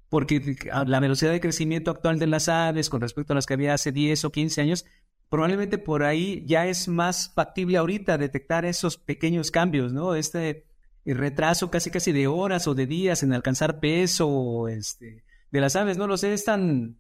[0.10, 0.56] porque
[0.88, 3.92] la velocidad de crecimiento actual de las aves con respecto a las que había hace
[3.92, 4.86] 10 o 15 años,
[5.30, 10.16] probablemente por ahí ya es más factible ahorita detectar esos pequeños cambios, ¿no?
[10.16, 10.66] Este
[11.06, 15.98] retraso casi casi de horas o de días en alcanzar peso este, de las aves,
[15.98, 16.98] no lo sé, es tan,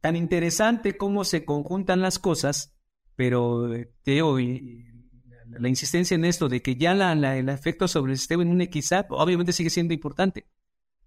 [0.00, 2.74] tan interesante cómo se conjuntan las cosas,
[3.16, 8.18] pero eh, Teo, la insistencia en esto de que ya la, el efecto sobre el
[8.18, 10.46] sistema inmune quizá obviamente sigue siendo importante,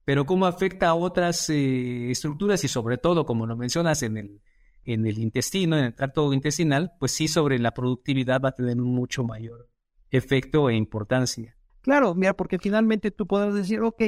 [0.06, 5.18] pero cómo afecta a otras eh, estructuras y sobre todo, como lo mencionas en el,
[5.20, 9.70] intestino, en el tracto intestinal, pues sí sobre la productividad va a tener mucho mayor
[10.10, 11.56] efecto e importancia.
[11.82, 14.02] Claro, mira, porque finalmente tú podrás decir, ok,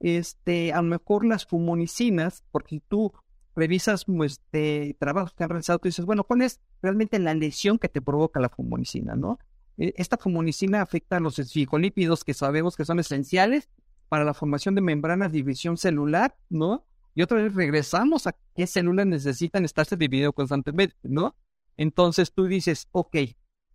[0.00, 3.12] este, a lo mejor las fumonicinas, porque tú
[3.54, 7.88] revisas este, trabajos que han realizado, tú dices, bueno, ¿cuál es realmente la lesión que
[7.88, 9.38] te provoca la fumonicina, no?
[9.78, 13.68] E, esta fumonicina afecta a los esfigolípidos que sabemos que son esenciales
[14.14, 16.86] para la formación de membranas división celular, ¿no?
[17.16, 21.34] Y otra vez regresamos a qué células necesitan estarse dividiendo constantemente, ¿no?
[21.76, 23.16] Entonces tú dices, ok,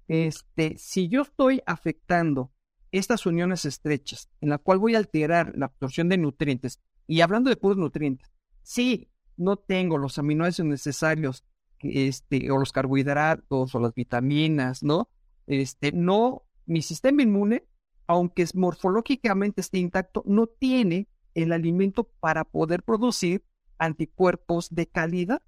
[0.08, 2.54] este, si yo estoy afectando
[2.93, 7.49] estas uniones estrechas, en la cual voy a alterar la absorción de nutrientes, y hablando
[7.49, 8.32] de puros nutrientes,
[8.63, 11.43] sí, no tengo los aminoácidos necesarios,
[11.82, 15.10] este, o los carbohidratos, o las vitaminas, ¿no?
[15.47, 17.65] Este, no, mi sistema inmune,
[18.09, 23.45] aunque morfológicamente esté intacto, no tiene el alimento para poder producir
[23.77, 25.43] anticuerpos de calidad,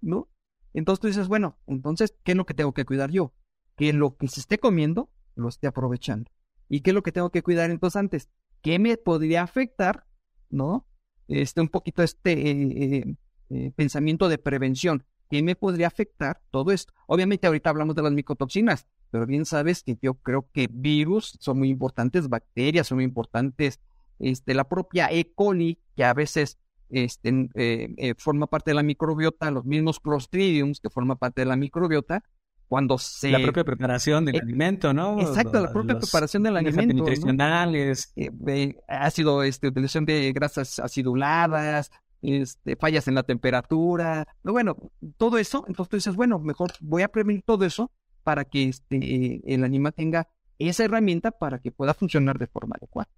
[0.00, 0.28] ¿no?
[0.72, 3.34] Entonces tú dices, bueno, entonces, ¿qué es lo que tengo que cuidar yo?
[3.74, 6.30] Que lo que se esté comiendo lo esté aprovechando.
[6.68, 8.30] ¿Y qué es lo que tengo que cuidar entonces antes?
[8.62, 10.06] ¿Qué me podría afectar,
[10.48, 10.86] no?
[11.26, 13.16] Este, un poquito este eh, eh,
[13.50, 15.04] eh, pensamiento de prevención.
[15.28, 16.94] ¿Qué me podría afectar todo esto?
[17.08, 21.58] Obviamente ahorita hablamos de las micotoxinas, pero bien sabes que yo creo que virus son
[21.58, 23.80] muy importantes, bacterias son muy importantes,
[24.18, 25.32] este, la propia E.
[25.34, 26.58] coli, que a veces
[26.90, 32.22] este, forma parte de la microbiota, los mismos Clostridiums, que forman parte de la microbiota,
[32.68, 33.30] cuando se...
[33.30, 35.20] La propia preparación del eh, alimento, ¿no?
[35.20, 36.94] Exacto, la propia preparación del alimento.
[36.94, 38.12] Nutricionales.
[38.16, 41.90] Eh, ácido, este, utilización de grasas aciduladas,
[42.22, 44.26] este, fallas en la temperatura.
[44.42, 44.76] Bueno,
[45.16, 47.90] todo eso, entonces tú dices, bueno, mejor voy a prevenir todo eso
[48.26, 53.08] para que este, el animal tenga esa herramienta para que pueda funcionar de forma adecuada.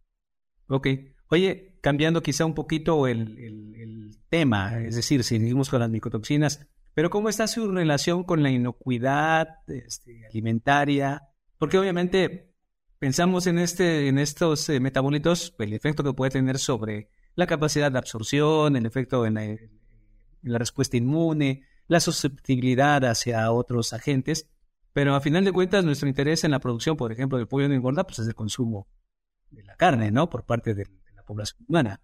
[0.67, 0.89] Ok.
[1.31, 7.31] Oye, cambiando quizá un poquito el, tema, es decir, seguimos con las micotoxinas, pero ¿cómo
[7.31, 11.23] está su relación con la inocuidad este, alimentaria?
[11.57, 12.53] Porque obviamente
[12.99, 17.91] pensamos en, este, en estos eh, metabolitos, el efecto que puede tener sobre la capacidad
[17.91, 19.35] de absorción, el efecto en
[20.43, 24.51] la, respuesta inmune, la susceptibilidad hacia otros agentes,
[24.99, 27.75] pero a final de cuentas nuestro interés en la producción, por ejemplo, del pollo no
[27.77, 28.89] engorda, pues es el consumo
[29.49, 30.29] de la carne, ¿no?
[30.29, 32.01] Por parte de la población humana.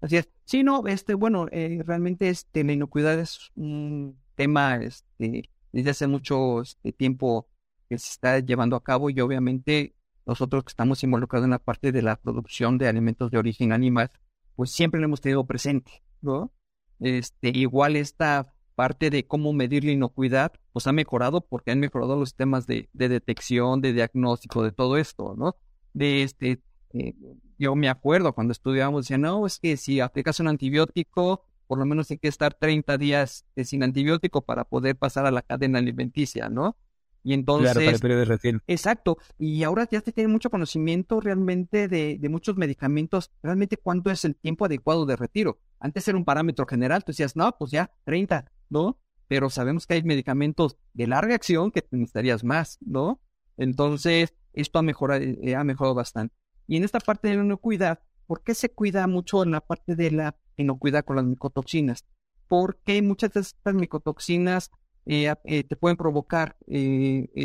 [0.00, 0.28] Así es.
[0.44, 6.08] Sí, no, este, bueno, eh, realmente este, la inocuidad es un tema este, desde hace
[6.08, 7.48] mucho este, tiempo
[7.88, 9.94] que se está llevando a cabo y obviamente
[10.26, 14.10] nosotros que estamos involucrados en la parte de la producción de alimentos de origen animal,
[14.56, 16.52] pues siempre lo hemos tenido presente, ¿no?
[16.98, 22.14] Este, igual esta parte de cómo medir la inocuidad, pues ha mejorado porque han mejorado
[22.14, 25.56] los sistemas de, de detección, de diagnóstico, de todo esto, ¿no?
[25.94, 26.62] De este,
[26.92, 27.12] eh,
[27.58, 31.86] yo me acuerdo cuando estudiábamos, decía, no, es que si aplicas un antibiótico, por lo
[31.86, 35.80] menos hay que estar 30 días eh, sin antibiótico para poder pasar a la cadena
[35.80, 36.76] alimenticia, ¿no?
[37.24, 37.72] Y entonces...
[37.72, 38.60] Claro, para el periodo de retiro.
[38.68, 39.18] Exacto.
[39.40, 44.24] Y ahora ya se tiene mucho conocimiento realmente de, de muchos medicamentos, realmente cuánto es
[44.24, 45.58] el tiempo adecuado de retiro.
[45.80, 48.98] Antes era un parámetro general, tú decías, no, pues ya, 30, ¿no?
[49.28, 53.20] Pero sabemos que hay medicamentos de larga acción que necesitarías más, ¿no?
[53.56, 56.34] Entonces, esto ha mejorado, eh, ha mejorado bastante.
[56.66, 59.96] Y en esta parte de la inocuidad, ¿por qué se cuida mucho en la parte
[59.96, 62.04] de la inocuidad con las micotoxinas?
[62.46, 64.70] Porque muchas de estas micotoxinas
[65.06, 66.56] eh, eh, te pueden provocar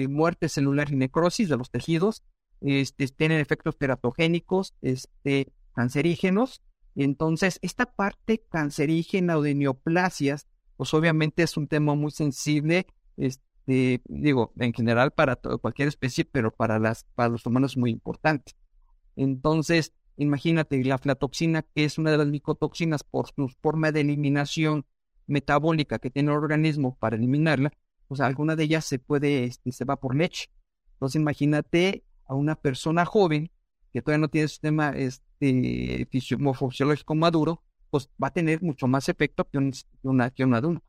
[0.09, 2.23] muerte celular y necrosis de los tejidos,
[2.63, 6.61] este, tienen efectos teratogénicos, este, cancerígenos.
[6.95, 14.01] Entonces, esta parte cancerígena o de neoplasias, pues obviamente es un tema muy sensible, este,
[14.05, 18.53] digo, en general para cualquier especie, pero para, las, para los humanos es muy importante.
[19.15, 24.85] Entonces, imagínate, la aflatoxina, que es una de las micotoxinas por su forma de eliminación
[25.27, 27.71] metabólica que tiene el organismo para eliminarla,
[28.07, 30.49] pues alguna de ellas se puede, este, se va por leche.
[30.93, 33.51] Entonces, imagínate a una persona joven
[33.91, 36.07] que todavía no tiene sistema este,
[37.15, 39.59] maduro, pues va a tener mucho más efecto que,
[40.01, 40.83] una, que un adulto.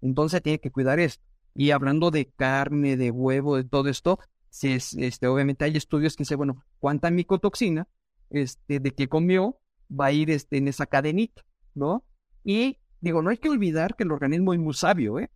[0.00, 1.24] Entonces tiene que cuidar esto.
[1.54, 4.18] Y hablando de carne, de huevo, de todo esto,
[4.50, 7.86] si es, este, obviamente hay estudios que dicen, bueno, cuánta micotoxina
[8.30, 11.44] este, de que comió va a ir este, en esa cadenita,
[11.74, 12.04] ¿no?
[12.42, 15.30] Y digo, no hay que olvidar que el organismo es muy sabio, ¿eh?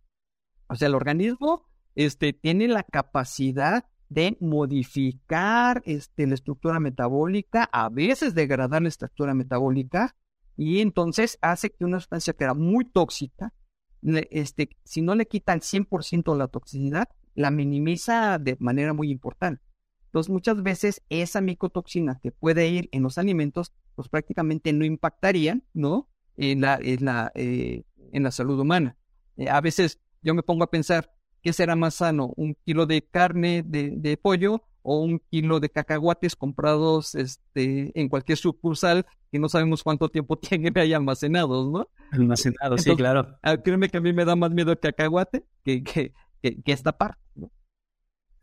[0.67, 7.87] O sea, el organismo este, tiene la capacidad de modificar este, la estructura metabólica, a
[7.87, 10.17] veces degradar la estructura metabólica,
[10.55, 13.53] y entonces hace que una sustancia que era muy tóxica,
[14.01, 19.63] este, si no le quitan 100% la toxicidad, la minimiza de manera muy importante.
[20.05, 25.63] Entonces, muchas veces esa micotoxina que puede ir en los alimentos, pues prácticamente no impactarían,
[25.73, 26.07] ¿no?
[26.37, 28.95] En la, en la, eh, en la salud humana.
[29.37, 31.11] Eh, a veces yo me pongo a pensar,
[31.41, 32.31] ¿qué será más sano?
[32.35, 38.37] ¿Un kilo de carne de, pollo o un kilo de cacahuates comprados este, en cualquier
[38.37, 41.89] sucursal que no sabemos cuánto tiempo tienen ahí almacenados, ¿no?
[42.11, 43.37] Almacenados, sí, claro.
[43.41, 46.71] Ah, créeme que a mí me da más miedo el cacahuate que, que, que, que
[46.71, 47.51] esta parte, ¿no?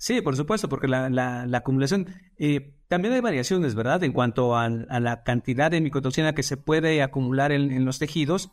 [0.00, 2.06] Sí, por supuesto, porque la, la, acumulación,
[2.38, 4.02] eh, también hay variaciones, ¿verdad?
[4.02, 8.50] En cuanto a, la cantidad de micotoxina que se puede acumular en, los tejidos,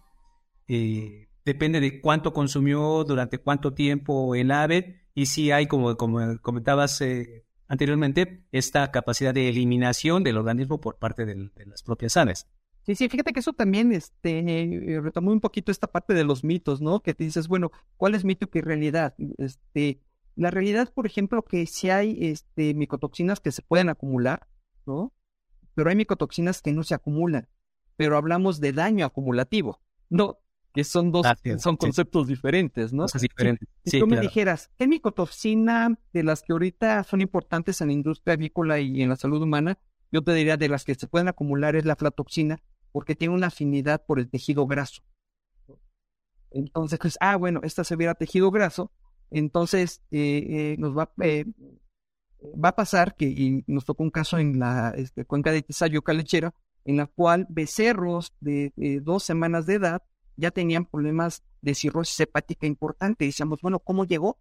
[0.67, 6.37] eh, depende de cuánto consumió, durante cuánto tiempo el ave, y si hay, como, como
[6.41, 12.47] comentabas eh, anteriormente, esta capacidad de eliminación del organismo por parte de las propias aves.
[12.87, 16.79] Sí, sí, fíjate que eso también este, retomó un poquito esta parte de los mitos,
[16.79, 17.01] ¿no?
[17.01, 19.13] Que te dices, bueno, ¿cuál es mito y realidad?
[19.37, 20.01] Este,
[20.37, 24.47] la realidad, por ejemplo, que si hay este, micotoxinas que se pueden acumular,
[24.85, 25.11] ¿no?
[25.75, 27.49] Pero hay micotoxinas que no se acumulan.
[27.97, 30.39] Pero hablamos de daño acumulativo, ¿no?
[30.73, 31.25] Que son dos,
[31.57, 33.05] son conceptos diferentes, ¿no?
[33.07, 33.67] diferentes.
[33.83, 38.35] Si, tú me dijeras, ¿qué micotoxina de las que ahorita son importantes en la industria
[38.35, 39.79] avícola y en la salud humana?
[40.11, 43.47] Yo te diría de las que se pueden acumular es la aflatoxina, porque tiene una
[43.47, 45.01] afinidad por el tejido graso.
[46.51, 48.91] Entonces, pues, ah, bueno, esta se viera tejido graso,
[49.29, 51.45] entonces, eh, eh, nos va, eh,
[52.41, 56.01] va a pasar que, y nos tocó un caso en la este, cuenca de Tisayo
[56.01, 56.53] Calechera,
[56.85, 58.71] en la cual becerros de
[59.03, 60.03] dos semanas de edad
[60.37, 63.25] ya tenían problemas de cirrosis hepática importante.
[63.25, 64.39] Y decíamos, bueno, ¿cómo llegó?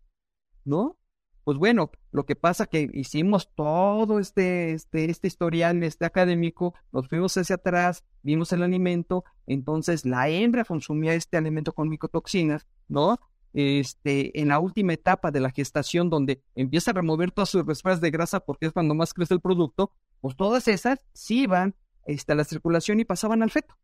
[0.65, 0.97] ¿No?
[1.45, 7.09] Pues bueno, lo que pasa que hicimos todo este, este, este historial este académico, nos
[7.09, 13.19] fuimos hacia atrás, vimos el alimento, entonces la hembra consumía este alimento con micotoxinas, ¿no?
[13.57, 18.03] este, en la última etapa de la gestación, donde empieza a remover todas sus reservas
[18.03, 22.33] de grasa porque es cuando más crece el producto, pues todas esas sí iban este,
[22.33, 23.75] a la circulación y pasaban al feto.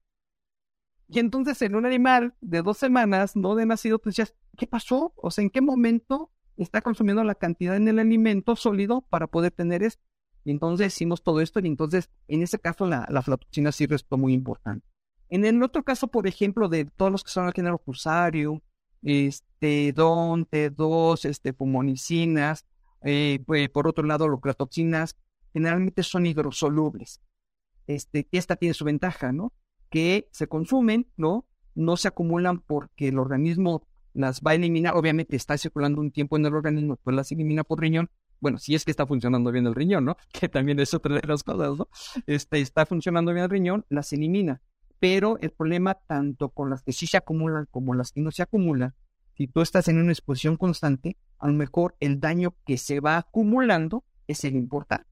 [1.13, 5.13] Y entonces en un animal de dos semanas, no de nacido, pues ya, ¿qué pasó?
[5.17, 9.53] O sea, ¿en qué momento está consumiendo la cantidad en el alimento sólido para poder
[9.53, 10.03] tener esto?
[10.45, 14.33] Y entonces hicimos todo esto y entonces en ese caso la, la sí restó muy
[14.33, 14.87] importante.
[15.29, 18.63] En el otro caso, por ejemplo, de todos los que son al género fusario,
[19.03, 22.67] este, DON, T2, este, fumonicinas,
[23.03, 25.17] eh, pues, por otro lado, locratoxinas,
[25.53, 27.21] generalmente son hidrosolubles.
[27.87, 29.53] Este, esta tiene su ventaja, ¿no?
[29.93, 31.47] Que se consumen, ¿no?
[31.77, 34.97] No se acumulan porque el organismo las va a eliminar.
[34.97, 38.11] Obviamente está circulando un tiempo en el organismo, pues las elimina por riñón.
[38.41, 40.17] Bueno, si es que está funcionando bien el riñón, ¿no?
[40.33, 41.89] Que también es otra de las cosas, ¿no?
[42.27, 44.61] Este, está funcionando bien el riñón, las elimina
[45.03, 48.45] pero el problema tanto con las que sí se acumulan como las que no se
[48.45, 48.95] acumulan,
[49.37, 53.17] si tú estás en una exposición constante, a lo mejor el daño que se va
[53.17, 55.12] acumulando es el importante.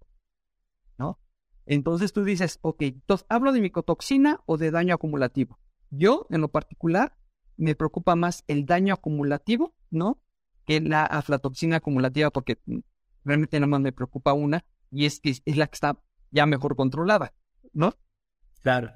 [1.66, 5.58] Entonces tú dices, ok, entonces hablo de micotoxina o de daño acumulativo.
[5.90, 7.16] Yo, en lo particular,
[7.56, 10.22] me preocupa más el daño acumulativo, ¿no?
[10.64, 12.58] Que la aflatoxina acumulativa, porque
[13.24, 16.76] realmente nada más me preocupa una, y es que es la que está ya mejor
[16.76, 17.34] controlada,
[17.72, 17.94] ¿no?
[18.62, 18.92] Claro.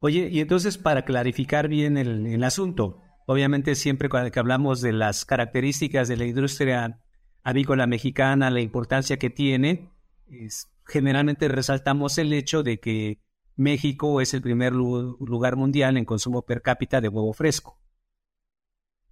[0.00, 6.08] Oye, y entonces para clarificar bien el, asunto, obviamente siempre que hablamos de las características
[6.08, 7.00] de la industria
[7.42, 9.90] avícola mexicana, la importancia que tiene,
[10.86, 13.20] generalmente resaltamos el hecho de que
[13.56, 17.80] México es el primer lugar mundial en consumo per cápita de huevo fresco.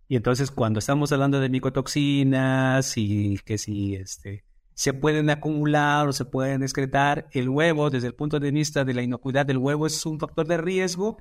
[0.09, 6.13] Y entonces cuando estamos hablando de micotoxinas y que si este, se pueden acumular o
[6.13, 7.29] se pueden excretar.
[7.33, 10.47] El huevo, desde el punto de vista de la inocuidad del huevo, es un factor
[10.47, 11.19] de riesgo.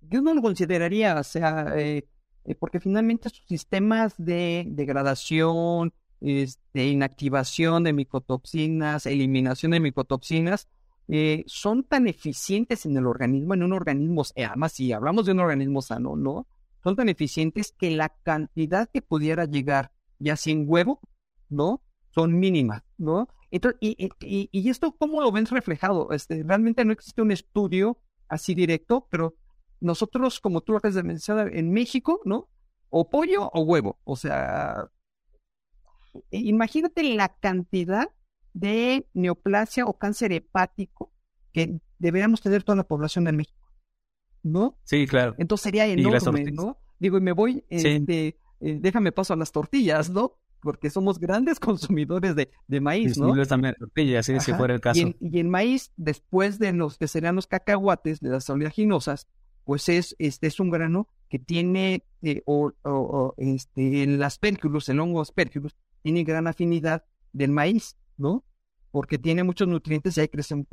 [0.00, 2.08] Yo no lo consideraría, o sea, eh,
[2.44, 5.92] eh, porque finalmente sus sistemas de degradación,
[6.22, 10.68] este, inactivación de micotoxinas, eliminación de micotoxinas,
[11.08, 15.40] eh, son tan eficientes en el organismo, en un organismo, además si hablamos de un
[15.40, 16.46] organismo sano, ¿no?
[16.82, 21.00] Son tan eficientes que la cantidad que pudiera llegar, ya sin huevo,
[21.48, 21.82] ¿no?
[22.14, 23.28] son mínimas, ¿no?
[23.50, 26.10] Entonces, y, y, y, esto, ¿cómo lo ven reflejado?
[26.12, 27.98] Este, realmente no existe un estudio
[28.28, 29.34] así directo, pero
[29.80, 32.48] nosotros, como tú has de mencionar, en México, ¿no?
[32.92, 33.98] o pollo o huevo.
[34.04, 34.88] O sea,
[36.30, 38.08] imagínate la cantidad
[38.52, 41.12] de neoplasia o cáncer hepático
[41.52, 43.58] que deberíamos tener toda la población de México.
[44.42, 44.76] ¿No?
[44.84, 45.34] Sí, claro.
[45.38, 46.78] Entonces sería enorme, ¿no?
[46.98, 50.38] Digo, y me voy, este, eh, déjame paso a las tortillas, ¿no?
[50.60, 53.34] Porque somos grandes consumidores de, de maíz, ¿no?
[53.46, 54.98] también tortillas, si fuera el caso.
[54.98, 59.28] Y en, y en, maíz, después de los que serían los cacahuates, de las oleaginosas,
[59.64, 65.00] pues es, este es un grano que tiene, eh, o, o, este, el aspergillus, el
[65.00, 68.44] hongo aspergillus, tiene gran afinidad del maíz, ¿no?
[68.90, 70.66] Porque tiene muchos nutrientes y ahí crecen.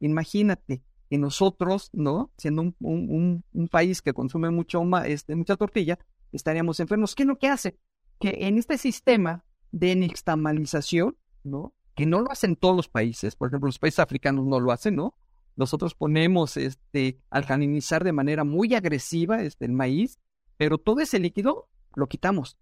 [0.00, 2.32] Imagínate que nosotros, ¿no?
[2.36, 5.98] Siendo un, un, un, país que consume mucho este, mucha tortilla,
[6.32, 7.14] estaríamos enfermos.
[7.14, 7.78] ¿Qué es lo que hace?
[8.18, 11.74] Que en este sistema de nixtamalización, ¿no?
[11.94, 14.96] Que no lo hacen todos los países, por ejemplo, los países africanos no lo hacen,
[14.96, 15.14] ¿no?
[15.56, 20.18] Nosotros ponemos este alcalinizar de manera muy agresiva este, el maíz,
[20.56, 22.58] pero todo ese líquido lo quitamos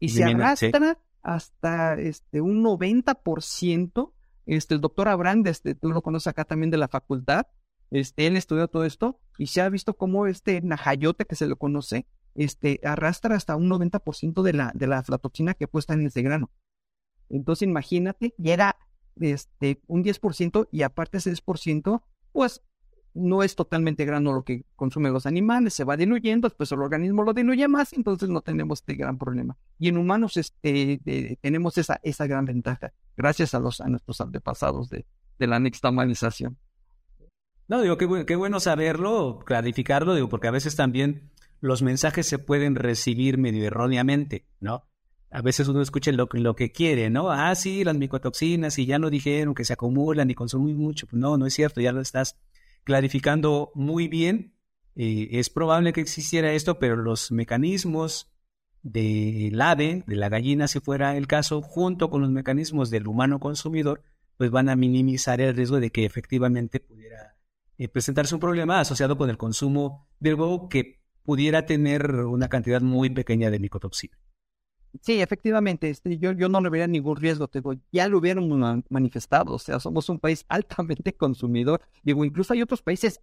[0.00, 4.12] y se arrastra hasta este un 90%.
[4.46, 7.46] Este el doctor Abraham, este, tú lo conoces acá también de la facultad,
[7.90, 11.56] este él estudió todo esto y se ha visto cómo este najayote que se lo
[11.56, 16.22] conoce, este arrastra hasta un 90% de la de la aflatoxina que puesta en ese
[16.22, 16.50] grano.
[17.30, 18.76] Entonces imagínate, y era
[19.16, 22.02] este un 10% y aparte ese 10%
[22.32, 22.62] pues
[23.14, 27.22] no es totalmente grano lo que consumen los animales, se va diluyendo, después el organismo
[27.22, 29.56] lo diluye más, entonces no tenemos este gran problema.
[29.78, 34.90] Y en humanos este, tenemos esa, esa gran ventaja, gracias a, los, a nuestros antepasados
[34.90, 35.06] de,
[35.38, 36.58] de la nixtamalización.
[37.68, 42.38] No, digo, qué, qué bueno saberlo, clarificarlo, digo, porque a veces también los mensajes se
[42.38, 44.84] pueden recibir medio erróneamente, ¿no?
[45.30, 47.30] A veces uno escucha lo, lo que quiere, ¿no?
[47.30, 51.06] Ah, sí, las micotoxinas, y ya no dijeron que se acumulan y consumen mucho.
[51.06, 52.36] Pues no, no es cierto, ya lo estás
[52.84, 54.54] clarificando muy bien.
[54.94, 58.30] Eh, es probable que existiera esto, pero los mecanismos
[58.82, 63.40] del ave, de la gallina, si fuera el caso, junto con los mecanismos del humano
[63.40, 64.02] consumidor,
[64.36, 67.36] pues van a minimizar el riesgo de que efectivamente pudiera
[67.78, 72.82] eh, presentarse un problema asociado con el consumo del huevo que pudiera tener una cantidad
[72.82, 74.16] muy pequeña de micotoxina.
[75.00, 78.84] Sí, efectivamente, este, yo, yo no le vería ningún riesgo, te digo, ya lo hubieran
[78.90, 83.20] manifestado, o sea, somos un país altamente consumidor, digo, incluso hay otros países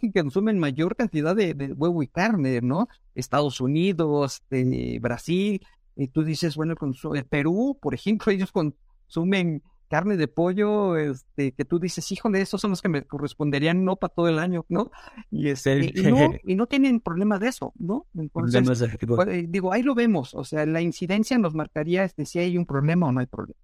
[0.00, 2.88] que consumen mayor cantidad de, huevo y carne, ¿no?
[3.14, 5.60] Estados Unidos, de Brasil,
[5.96, 6.74] y tú dices, bueno,
[7.14, 12.60] el Perú, por ejemplo, ellos consumen carne de pollo, este, que tú dices, híjole, esos
[12.60, 14.92] son los que me corresponderían no para todo el año, ¿no?
[15.32, 18.06] Y, este, y, no, y no tienen problema de eso, ¿no?
[18.14, 18.62] Entonces,
[19.06, 22.56] pues, eh, digo, ahí lo vemos, o sea, la incidencia nos marcaría este, si hay
[22.56, 23.58] un problema o no hay problema.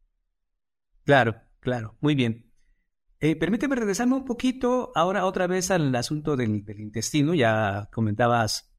[1.04, 2.50] Claro, claro, muy bien.
[3.20, 7.34] Eh, permíteme regresarme un poquito ahora otra vez al asunto del, intestino.
[7.34, 8.74] Ya comentabas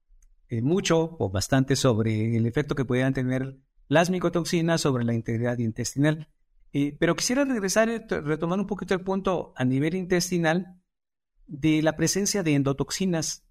[0.50, 5.58] eh, mucho o bastante sobre el efecto que podían tener las micotoxinas sobre la integridad
[5.60, 6.28] intestinal.
[6.74, 10.80] Eh, pero quisiera regresar, y retomar un poquito el punto a nivel intestinal
[11.48, 13.46] de la presencia de endotoxinas.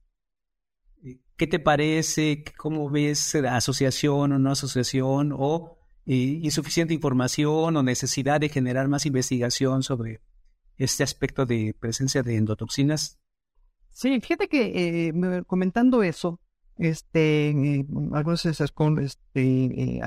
[1.02, 2.44] Eh, ¿Qué te parece?
[2.56, 5.34] ¿Cómo ves la asociación o no asociación?
[5.36, 10.20] ¿O eh, insuficiente información o necesidad de generar más investigación sobre
[10.76, 13.18] este aspecto de presencia de endotoxinas?
[13.90, 16.38] Sí, fíjate que comentando eso,
[16.76, 20.02] este, algunas veces con este,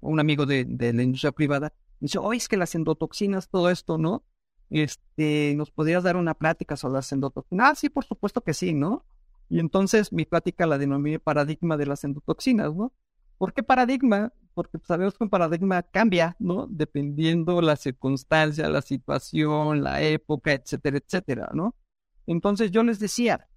[0.00, 4.24] un amigo de, la industria privada, Dice, oye, es que las endotoxinas, todo esto, ¿no?
[4.70, 7.70] Este, ¿nos podrías dar una plática sobre las endotoxinas?
[7.70, 9.04] Ah, sí, por supuesto que sí, ¿no?
[9.50, 12.92] Y entonces mi plática la denominé paradigma de las endotoxinas, ¿no?
[13.36, 14.32] ¿Por qué paradigma?
[14.54, 16.66] Porque sabemos que un paradigma cambia, ¿no?
[16.70, 21.74] Dependiendo la circunstancia, la situación, la época, etcétera, etcétera, ¿no?
[22.26, 23.48] Entonces yo les decía,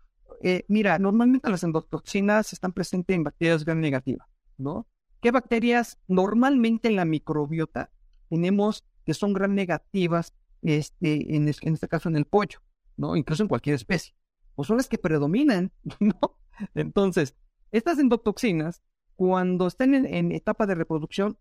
[0.42, 4.28] eh, mira, normalmente las endotoxinas están presentes en bacterias gram negativas,
[4.58, 4.88] ¿no?
[5.22, 7.92] ¿Qué bacterias normalmente en la microbiota
[8.30, 12.60] tenemos que son gran negativas, este, en, este caso en el pollo,
[12.96, 13.16] ¿no?
[13.16, 14.16] Incluso en cualquier especie.
[14.56, 16.38] O son las que predominan, ¿no?
[16.76, 17.36] Entonces,
[17.72, 18.82] estas endotoxinas,
[19.16, 21.38] cuando están en, etapa de reproducción,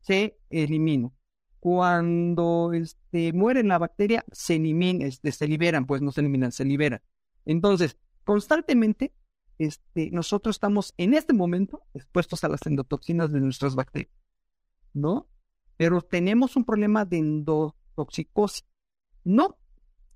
[0.00, 1.12] se eliminan.
[1.58, 6.64] Cuando este, muere la bacteria, se eliminan, este, se liberan, pues no se eliminan, se
[6.64, 7.02] liberan.
[7.44, 9.12] Entonces, constantemente,
[9.58, 14.14] este, nosotros estamos en este momento expuestos a las endotoxinas de nuestras bacterias,
[14.94, 15.29] ¿no?
[15.80, 18.66] Pero tenemos un problema de endotoxicosis.
[19.24, 19.56] No,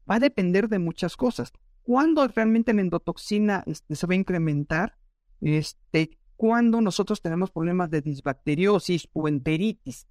[0.09, 1.55] va a depender de muchas cosas.
[1.83, 4.99] ¿Cuándo realmente la endotoxina este, se va a incrementar?
[5.41, 10.07] Este, cuando nosotros tenemos problemas de disbacteriosis o enteritis,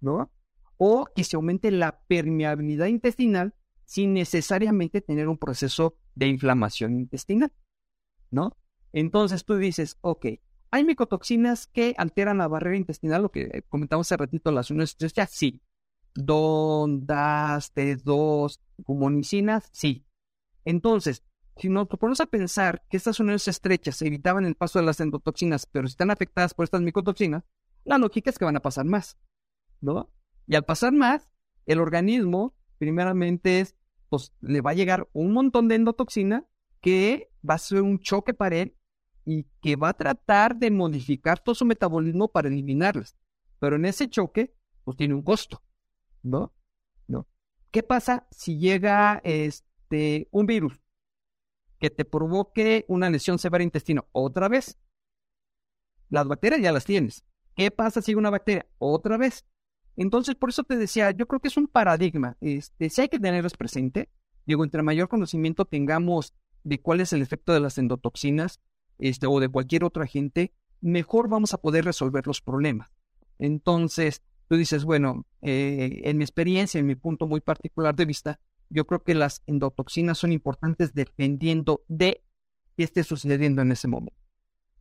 [0.00, 0.32] ¿no?
[0.78, 7.52] O que se aumente la permeabilidad intestinal sin necesariamente tener un proceso de inflamación intestinal,
[8.32, 8.56] ¿no?
[8.92, 10.26] Entonces tú dices, ok,
[10.70, 13.22] ¿Hay micotoxinas que alteran la barrera intestinal?
[13.22, 15.62] Lo que comentamos hace ratito, las uniones estrechas, sí.
[16.14, 20.04] Dondas, T2, gumonicinas, sí.
[20.64, 21.24] Entonces,
[21.56, 25.66] si nos ponemos a pensar que estas uniones estrechas evitaban el paso de las endotoxinas,
[25.66, 27.44] pero están afectadas por estas micotoxinas,
[27.84, 29.16] la lógica es que van a pasar más,
[29.80, 30.10] ¿no?
[30.46, 31.30] Y al pasar más,
[31.66, 33.74] el organismo, primeramente, es,
[34.08, 36.46] pues, le va a llegar un montón de endotoxina
[36.80, 38.77] que va a ser un choque para él
[39.30, 43.14] y que va a tratar de modificar todo su metabolismo para eliminarlas.
[43.58, 44.54] Pero en ese choque,
[44.84, 45.62] pues tiene un costo,
[46.22, 46.54] ¿no?
[47.06, 47.28] ¿No?
[47.70, 50.80] ¿Qué pasa si llega este, un virus
[51.78, 54.78] que te provoque una lesión severa intestino otra vez?
[56.08, 57.22] Las bacterias ya las tienes.
[57.54, 59.44] ¿Qué pasa si llega una bacteria otra vez?
[59.96, 62.38] Entonces, por eso te decía, yo creo que es un paradigma.
[62.40, 64.08] Este, si hay que tenerlos presente,
[64.46, 66.32] digo, entre mayor conocimiento tengamos
[66.64, 68.62] de cuál es el efecto de las endotoxinas
[68.98, 72.90] este, o de cualquier otro agente, mejor vamos a poder resolver los problemas.
[73.38, 78.40] Entonces, tú dices, bueno, eh, en mi experiencia, en mi punto muy particular de vista,
[78.70, 82.22] yo creo que las endotoxinas son importantes dependiendo de
[82.76, 84.18] qué esté sucediendo en ese momento,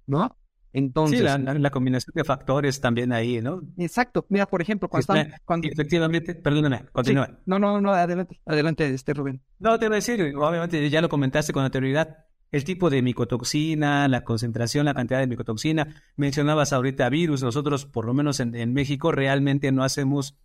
[0.06, 0.38] ¿no?
[0.74, 3.62] Entonces, sí, la, combinación de factores también ahí, ¿no?
[3.78, 4.28] Exacto.
[4.30, 5.34] Mira, por ejemplo, cuando están...
[5.44, 5.68] Cuando...
[5.68, 7.40] Efectivamente, perdóname, continúa.
[7.46, 9.42] No, no, no, adelante, adelante, este Rubén.
[9.58, 14.08] No, te voy a decir, obviamente ya lo comentaste con anterioridad, el tipo de micotoxina,
[14.08, 16.02] la concentración, la cantidad de micotoxina.
[16.16, 20.38] Mencionabas ahorita virus, nosotros por lo menos en, en México realmente no hacemos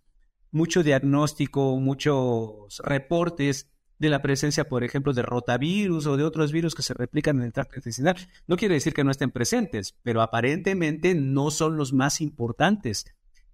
[0.51, 6.75] mucho diagnóstico, muchos reportes de la presencia, por ejemplo, de rotavirus o de otros virus
[6.75, 8.15] que se replican en el tracto intestinal.
[8.47, 13.05] No quiere decir que no estén presentes, pero aparentemente no son los más importantes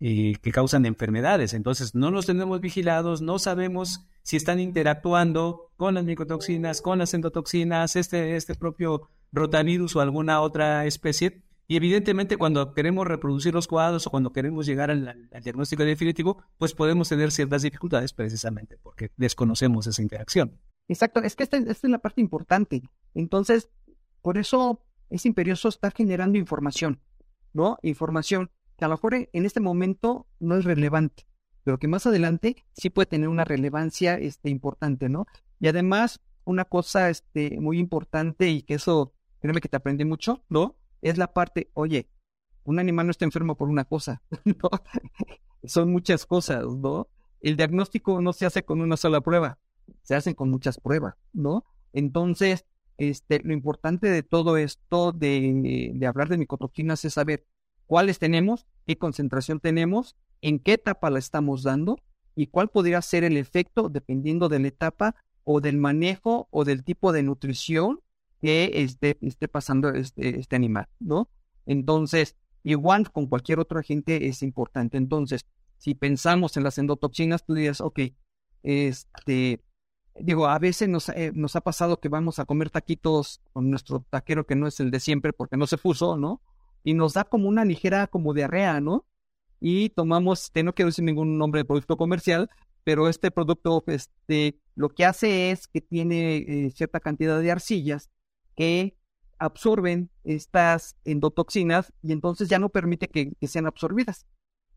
[0.01, 1.53] eh, que causan enfermedades.
[1.53, 7.13] Entonces, no los tenemos vigilados, no sabemos si están interactuando con las micotoxinas, con las
[7.13, 11.43] endotoxinas, este, este propio rotavirus o alguna otra especie.
[11.67, 16.73] Y evidentemente cuando queremos reproducir los cuadros o cuando queremos llegar al, diagnóstico definitivo, pues
[16.73, 20.59] podemos tener ciertas dificultades precisamente porque desconocemos esa interacción.
[20.87, 22.81] Exacto, es que esta, esta es la parte importante.
[23.13, 23.69] Entonces,
[24.21, 27.01] por eso es imperioso estar generando información,
[27.53, 27.77] ¿no?
[27.83, 28.49] Información
[28.79, 31.27] que a lo mejor en este momento no es relevante,
[31.63, 35.27] pero que más adelante sí puede tener una relevancia este, importante, ¿no?
[35.59, 40.43] Y además, una cosa este, muy importante y que eso, créeme que te aprendí mucho,
[40.49, 40.79] ¿no?
[41.01, 42.09] es la parte, oye,
[42.63, 44.69] un animal no está enfermo por una cosa, ¿no?
[45.63, 47.07] Son muchas cosas, ¿no?
[47.41, 49.59] El diagnóstico no se hace con una sola prueba,
[50.03, 51.65] se hacen con muchas pruebas, ¿no?
[51.93, 52.65] Entonces,
[52.97, 57.45] este, lo importante de todo esto de, hablar de micotoxinas es saber
[57.89, 61.97] cuáles tenemos, qué concentración tenemos, en qué etapa la estamos dando
[62.35, 66.83] y cuál podría ser el efecto dependiendo de la etapa o del manejo o del
[66.83, 67.99] tipo de nutrición
[68.41, 71.31] que esté, esté pasando este, este animal, ¿no?
[71.65, 74.97] Entonces, igual con cualquier otro agente es importante.
[74.97, 75.47] Entonces,
[75.79, 78.01] si pensamos en las endotoxinas, tú dirías, ok,
[78.61, 79.63] este,
[80.19, 84.05] digo, a veces nos, eh, nos ha pasado que vamos a comer taquitos con nuestro
[84.11, 86.39] taquero que no es el de siempre porque no se puso, ¿no?
[86.83, 89.05] Y nos da como una ligera como diarrea, ¿no?
[89.59, 92.49] Y tomamos, este, no quiero decir ningún nombre de producto comercial,
[92.83, 98.09] pero este producto, este, lo que hace es que tiene eh, cierta cantidad de arcillas
[98.55, 98.97] que
[99.37, 104.25] absorben estas endotoxinas y entonces ya no permite que, sean absorbidas,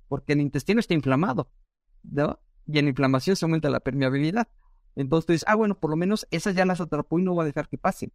[0.08, 1.50] porque el intestino está inflamado,
[2.02, 2.38] ¿no?
[2.66, 4.48] Y en la inflamación se aumenta la permeabilidad.
[4.94, 7.68] Entonces ah, bueno, por lo menos esas ya las atrapó y no va a dejar
[7.68, 8.12] que pasen.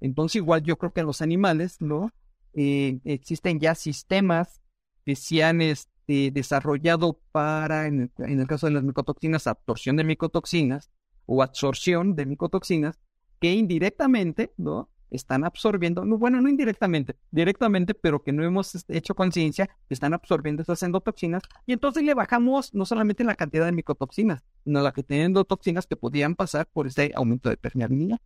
[0.00, 2.10] Entonces igual yo creo que en los animales, ¿no?
[2.56, 4.62] Eh, existen ya sistemas
[5.04, 9.96] que se han este, desarrollado para, en el, en el caso de las micotoxinas, absorción
[9.96, 10.90] de micotoxinas
[11.26, 12.98] o absorción de micotoxinas,
[13.38, 14.90] que indirectamente, ¿no?
[15.10, 20.62] están absorbiendo, bueno, no indirectamente, directamente, pero que no hemos este, hecho conciencia, están absorbiendo
[20.62, 25.02] esas endotoxinas y entonces le bajamos no solamente la cantidad de micotoxinas, sino la que
[25.02, 28.18] tienen endotoxinas que podían pasar por ese aumento de permeabilidad.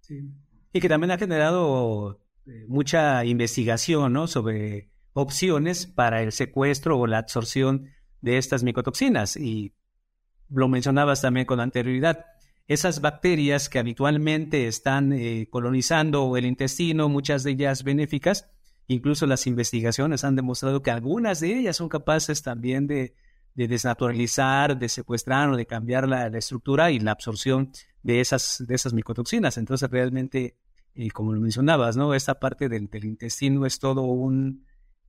[0.00, 0.30] Sí.
[0.72, 2.20] Y que también ha generado
[2.68, 4.26] mucha investigación, ¿no?
[4.26, 7.90] Sobre opciones para el secuestro o la absorción
[8.20, 9.74] de estas micotoxinas y
[10.48, 12.26] lo mencionabas también con anterioridad
[12.70, 18.48] esas bacterias que habitualmente están eh, colonizando el intestino, muchas de ellas benéficas,
[18.86, 23.16] incluso las investigaciones han demostrado que algunas de ellas son capaces también de,
[23.56, 27.72] desnaturalizar, de secuestrar o de cambiar la, estructura y la absorción
[28.04, 29.58] de esas, de esas micotoxinas.
[29.58, 30.54] Entonces, realmente,
[30.94, 32.14] eh, como lo mencionabas, ¿no?
[32.14, 34.66] Esta parte del, intestino es todo un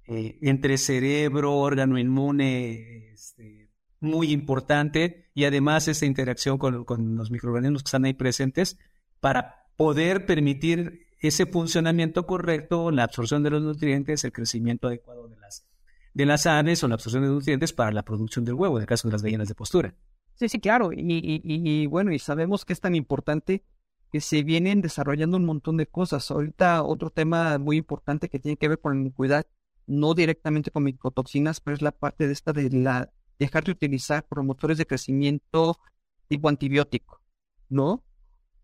[0.07, 7.83] eh, entre cerebro, órgano inmune, este, muy importante y además esa interacción con, los microorganismos
[7.83, 8.77] que están ahí presentes
[9.19, 15.37] para poder permitir ese funcionamiento correcto, la absorción de los nutrientes, el crecimiento adecuado de
[15.37, 15.67] las,
[16.13, 18.87] de las aves o la absorción de nutrientes para la producción del huevo, en el
[18.87, 19.93] caso de las gallinas de postura.
[20.33, 20.91] Sí, sí, claro.
[20.91, 23.63] Y, y, y, bueno, y sabemos que es tan importante
[24.11, 26.29] que se vienen desarrollando un montón de cosas.
[26.31, 29.45] Ahorita otro tema muy importante que tiene que ver con la iniquidad,
[29.87, 34.27] no directamente con micotoxinas, pero es la parte de esta de la dejar de utilizar
[34.27, 35.79] promotores de crecimiento
[36.27, 37.21] tipo antibiótico,
[37.69, 38.03] ¿no?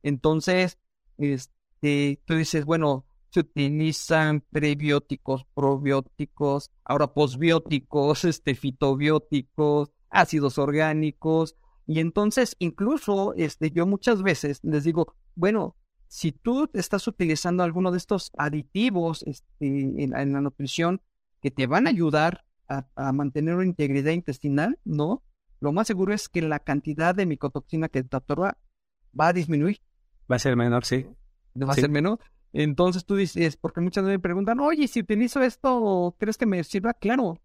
[0.04, 0.78] Entonces,
[1.18, 11.56] este, tú dices, bueno, se utilizan prebióticos, probióticos, ahora posbióticos, este, fitobióticos, ácidos orgánicos,
[11.88, 15.76] y entonces incluso este, yo muchas veces les digo, bueno,
[16.08, 21.02] si tú estás utilizando alguno de estos aditivos este, en, la nutrición
[21.42, 25.24] que te van a ayudar a, mantener una integridad intestinal, ¿no?
[25.62, 28.58] Lo más seguro es que la cantidad de micotoxina que te absorba
[29.18, 29.80] va a disminuir.
[30.30, 31.06] Va a ser menor, sí.
[31.56, 32.20] Va a ser menor.
[32.52, 36.64] Entonces tú dices, porque muchas veces me preguntan, oye, si utilizo esto, ¿crees que me
[36.64, 36.94] sirva?
[36.94, 37.40] Claro.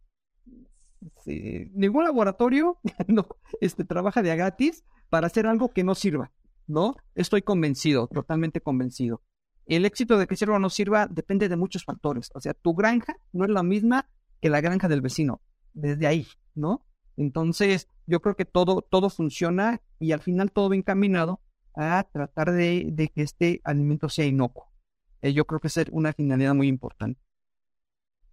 [1.26, 3.26] ningún laboratorio no,
[3.60, 6.32] este, trabaja de gratis para hacer algo que no sirva,
[6.66, 6.96] ¿no?
[7.14, 9.22] Estoy convencido, totalmente convencido.
[9.66, 12.30] El éxito de que sirva o no sirva depende de muchos factores.
[12.34, 14.08] O sea, tu granja no es la misma
[14.40, 15.40] que la granja del vecino,
[15.72, 16.84] desde ahí, ¿no?
[17.16, 21.40] Entonces, yo creo que todo, todo funciona y al final todo va encaminado
[21.74, 24.72] a tratar de, que este alimento sea inocuo.
[25.20, 27.20] Eh, yo creo que es una finalidad muy importante.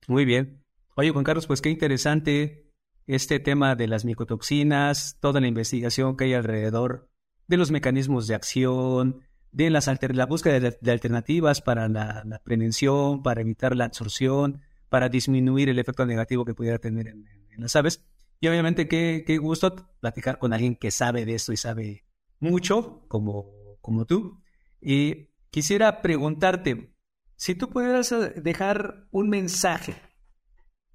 [0.07, 0.63] Muy bien.
[0.95, 2.71] Oye, Juan Carlos, pues qué interesante
[3.05, 7.08] este tema de las micotoxinas, toda la investigación que hay alrededor
[7.49, 13.41] de los mecanismos de acción, de las la búsqueda de, alternativas para la, prevención, para
[13.41, 17.25] evitar la absorción, para disminuir el efecto negativo que pudiera tener en,
[17.57, 18.05] las aves.
[18.39, 22.05] Y obviamente qué, qué, gusto platicar con alguien que sabe de esto y sabe
[22.39, 24.39] mucho, como, como tú.
[24.79, 26.93] Y quisiera preguntarte,
[27.35, 29.95] si tú pudieras eh, dejar un mensaje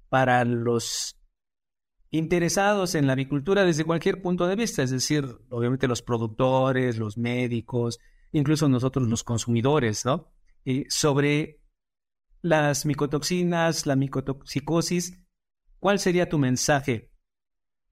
[0.07, 1.17] para los
[2.17, 7.17] interesados en la avicultura desde cualquier punto de vista, es decir, obviamente los productores, los
[7.17, 7.99] médicos,
[8.31, 10.31] incluso nosotros los consumidores, ¿no?
[10.89, 11.61] Sobre
[12.41, 15.19] las micotoxinas, la micotoxicosis,
[15.79, 17.11] ¿cuál sería tu mensaje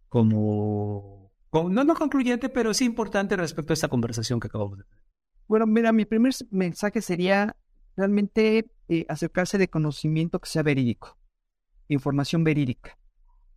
[0.10, 5.04] como, no, no concluyente, pero sí importante respecto a esta conversación que acabamos de tener?
[5.48, 7.56] Bueno, mira, mi primer mensaje sería
[7.96, 11.18] realmente eh, acercarse de conocimiento que sea verídico,
[11.88, 12.98] información verídica.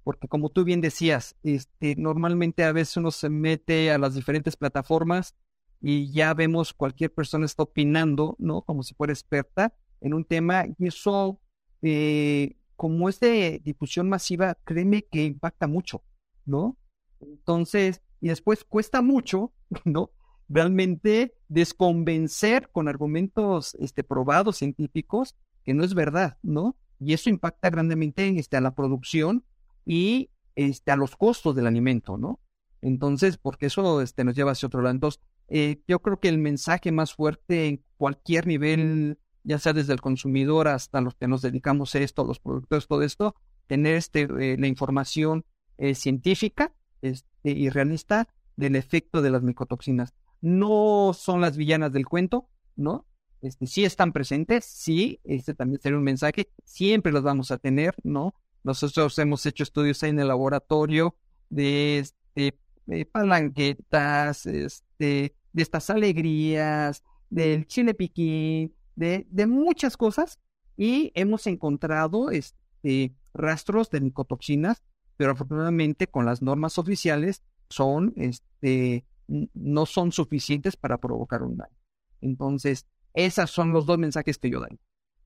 [0.06, 4.56] Porque como tú bien decías, este, normalmente a veces uno se mete a las diferentes
[4.56, 5.34] plataformas
[5.80, 8.62] y ya vemos cualquier persona está opinando, ¿no?
[8.62, 11.40] Como si fuera experta en un tema y eso,
[11.82, 16.04] eh, como es de difusión masiva, créeme que impacta mucho,
[16.44, 16.76] ¿no?
[17.18, 19.52] Entonces, y después cuesta mucho,
[19.84, 20.12] ¿no?
[20.48, 25.34] Realmente desconvencer con argumentos este, probados, científicos,
[25.64, 26.76] que no es verdad, ¿no?
[27.00, 29.44] Y eso impacta grandemente este, a la producción
[29.86, 32.40] y este, a los costos del alimento, ¿no?
[32.82, 34.94] Entonces, porque eso este, nos lleva hacia otro lado.
[34.94, 39.92] Entonces, eh, yo creo que el mensaje más fuerte en cualquier nivel ya sea desde
[39.92, 43.36] el consumidor hasta los que nos dedicamos a esto, los productores, todo esto,
[43.68, 45.44] tener este, eh, la información
[45.78, 50.14] eh, científica este, y realista del efecto de las micotoxinas.
[50.40, 53.06] No son las villanas del cuento, ¿no?
[53.40, 57.94] Este, sí están presentes, sí, este también sería un mensaje, siempre las vamos a tener,
[58.02, 58.34] ¿no?
[58.66, 61.14] Nosotros hemos hecho estudios ahí en el laboratorio
[61.50, 62.58] de este,
[62.88, 70.40] eh, palanquetas, este, de estas alegrías, del chile piquín, de, muchas cosas
[70.76, 74.82] y hemos encontrado este, rastros de micotoxinas,
[75.16, 81.78] pero afortunadamente con las normas oficiales son, este, no son suficientes para provocar un daño.
[82.20, 84.76] Entonces, esos son los dos mensajes que yo doy.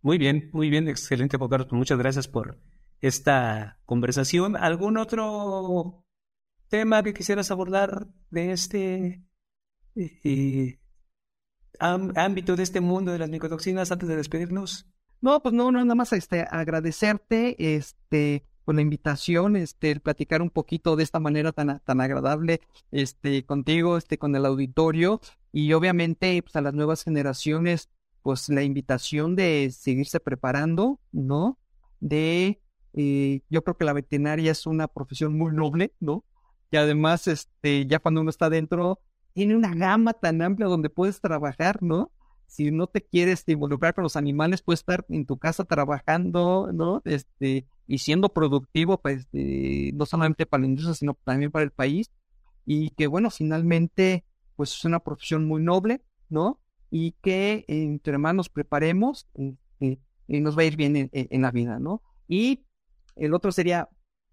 [0.03, 1.69] Muy bien, muy bien, excelente, Carlos.
[1.69, 2.59] Pues muchas gracias por
[3.01, 4.57] esta conversación.
[4.57, 6.05] ¿Algún otro
[6.69, 9.25] tema que quisieras abordar de este
[9.97, 10.79] eh,
[11.79, 14.87] ámbito de este mundo de las micotoxinas antes de despedirnos?
[15.21, 20.51] No, pues no, no, nada más este, agradecerte este, por la invitación, este, platicar un
[20.51, 25.21] poquito de esta manera tan, tan agradable este, contigo, este, con el auditorio
[25.53, 27.91] y obviamente pues, a las nuevas generaciones,
[28.23, 31.59] pues la invitación de seguirse preparando, ¿no?
[32.01, 32.61] De,
[32.93, 36.25] eh, yo creo que la veterinaria es una profesión muy noble, ¿no?
[36.71, 39.01] Y además, este, ya cuando uno está dentro,
[39.33, 42.13] tiene una gama tan amplia donde puedes trabajar, ¿no?
[42.47, 47.03] Si no te quieres involucrar con los animales, puedes estar en tu casa trabajando, ¿no?
[47.05, 51.71] Este, y siendo productivo, pues, eh, no solamente para la industria, sino también para el
[51.71, 52.11] país.
[52.67, 54.25] Y que, bueno, finalmente,
[54.57, 56.61] pues es una profesión muy noble, ¿no?
[56.91, 61.79] y que entre más preparemos, este, nos va a ir bien en, en, la vida,
[61.79, 62.03] ¿no?
[62.29, 62.65] Y
[63.21, 63.89] el otro sería,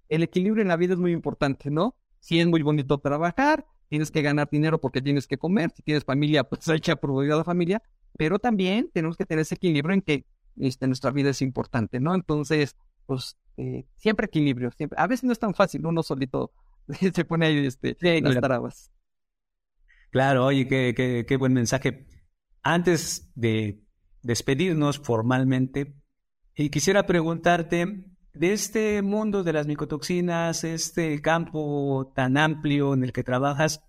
[0.09, 1.95] el equilibrio en la vida es muy importante, ¿no?
[2.19, 6.03] Si es muy bonito trabajar, tienes que ganar dinero porque tienes que comer, si tienes
[6.03, 7.83] familia, pues hay que aprovechar a la familia,
[8.17, 10.25] pero también tenemos que tener ese equilibrio en que
[10.57, 12.15] este, nuestra vida es importante, ¿no?
[12.15, 12.75] Entonces,
[13.05, 14.97] pues eh, siempre equilibrio, siempre.
[14.99, 16.51] A veces no es tan fácil, uno solito
[17.13, 18.91] se pone ahí este, las trabas.
[20.11, 22.07] Claro, oye, qué, qué, qué buen mensaje.
[22.63, 23.81] Antes de
[24.21, 25.95] despedirnos formalmente,
[26.55, 28.05] y quisiera preguntarte,
[28.39, 33.81] de este mundo de las micotoxinas, este campo tan amplio en el que trabajas,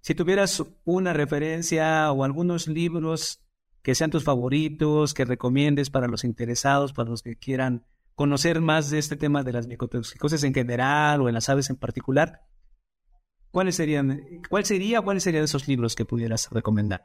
[0.00, 3.42] si tuvieras una referencia o algunos libros
[3.82, 7.84] que sean tus favoritos, que recomiendes para los interesados, para los que quieran
[8.14, 11.76] conocer más de este tema de las micotoxicosis en general o en las aves en
[11.76, 12.40] particular,
[13.50, 17.02] ¿cuáles serían, cuál sería, cuáles serían esos libros que pudieras recomendar?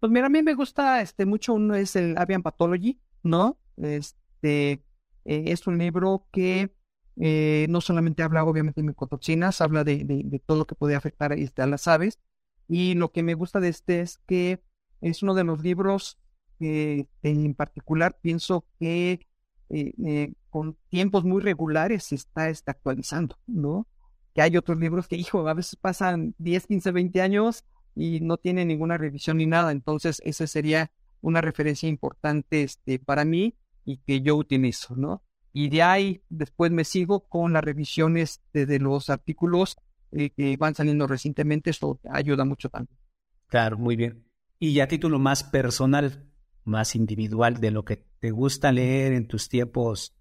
[0.00, 3.58] Pues mira, a mí me gusta este mucho uno es el Avian Pathology, ¿no?
[3.76, 4.84] Este
[5.28, 6.72] eh, es un libro que
[7.20, 11.60] eh, no solamente habla obviamente de micotoxinas, habla de, todo lo que puede afectar este,
[11.60, 12.18] a las aves.
[12.66, 14.62] Y lo que me gusta de este es que
[15.02, 16.18] es uno de los libros
[16.58, 19.26] que en particular pienso que
[19.68, 23.86] eh, con tiempos muy regulares se está, está actualizando, ¿no?
[24.34, 27.64] Que hay otros libros que, hijo, a veces pasan 10, 15, 20 años
[27.94, 29.72] y no tiene ninguna revisión ni nada.
[29.72, 33.54] Entonces, esa sería una referencia importante este, para mí
[33.88, 35.22] y que yo utilizo, ¿no?
[35.50, 39.78] Y de ahí después me sigo con las revisiones de, los artículos
[40.12, 41.70] eh, que van saliendo recientemente.
[41.70, 42.98] Esto ayuda mucho también.
[43.46, 44.26] Claro, muy bien.
[44.58, 46.28] Y a título más personal,
[46.64, 50.14] más individual, de lo que te gusta leer en tus tiempos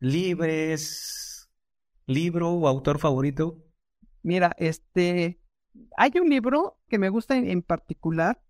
[0.00, 1.48] libres,
[2.06, 3.64] libro o autor favorito.
[4.24, 5.40] Mira, este,
[5.96, 8.42] hay un libro que me gusta en, particular.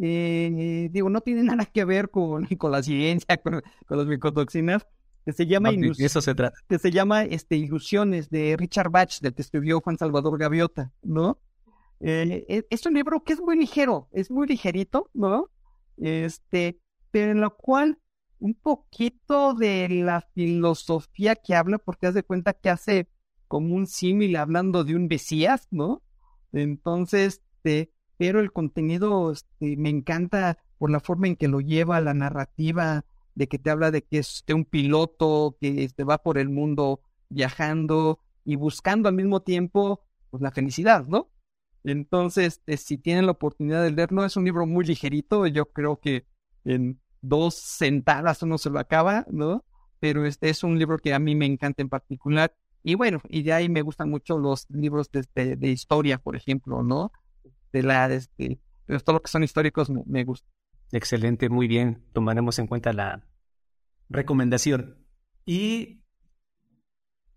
[0.00, 4.86] Eh, digo, no tiene nada que ver con, con la ciencia, con, las micotoxinas,
[5.24, 6.56] que se llama eso se trata.
[6.68, 11.38] que se llama este Ilusiones de Richard Bach, del que escribió Juan Salvador Gaviota, ¿no?
[12.00, 15.50] Eh, e, es un libro que es muy ligero, es muy ligerito, ¿no?
[15.96, 16.78] Este,
[17.10, 17.98] pero en lo cual
[18.38, 23.08] un poquito de la filosofía que habla, porque haz de cuenta que hace
[23.48, 26.02] como un símil hablando de un Mesías, ¿no?
[26.52, 32.00] Entonces, este, pero el contenido este, me encanta por la forma en que lo lleva
[32.00, 33.04] la narrativa,
[33.34, 37.00] de que te habla de que es un piloto que este, va por el mundo
[37.30, 41.30] viajando y buscando al mismo tiempo pues, la felicidad, ¿no?
[41.84, 46.00] Entonces, este, si tienen la oportunidad de leerlo, es un libro muy ligerito, yo creo
[46.00, 46.26] que
[46.64, 49.64] en dos sentadas uno se lo acaba, ¿no?
[50.00, 53.42] Pero este es un libro que a mí me encanta en particular y bueno, y
[53.42, 57.12] de ahí me gustan mucho los libros de, de, historia, por ejemplo, ¿no?
[57.72, 60.48] De la, este, de todo lo que son históricos me, me gusta.
[60.92, 62.04] Excelente, muy bien.
[62.12, 63.26] Tomaremos en cuenta la
[64.08, 65.06] recomendación.
[65.44, 66.02] Y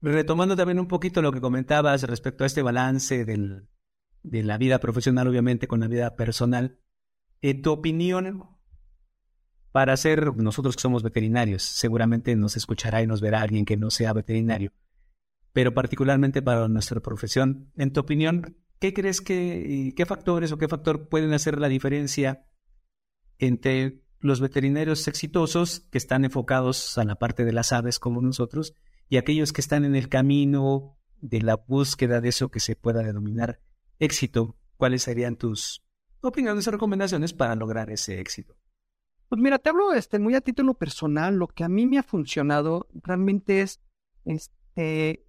[0.01, 3.67] retomando también un poquito lo que comentabas respecto a este balance del,
[4.23, 6.79] de la vida profesional, obviamente, con la vida personal,
[7.41, 8.57] en tu opinión,
[9.71, 13.89] para ser nosotros que somos veterinarios, seguramente nos escuchará y nos verá alguien que no
[13.89, 14.73] sea veterinario
[15.53, 17.71] pero particularmente para nuestra profesión.
[17.75, 22.47] En tu opinión, ¿qué crees que, qué factores o qué factor pueden hacer la diferencia
[23.37, 28.73] entre los veterinarios exitosos que están enfocados a la parte de las aves como nosotros
[29.07, 33.03] y aquellos que están en el camino de la búsqueda de eso que se pueda
[33.03, 33.61] denominar
[33.99, 34.57] éxito?
[34.77, 35.83] ¿Cuáles serían tus
[36.21, 38.57] opiniones o recomendaciones para lograr ese éxito?
[39.29, 41.35] Pues mira, te hablo este, muy a título personal.
[41.35, 43.79] Lo que a mí me ha funcionado realmente es
[44.25, 45.23] este,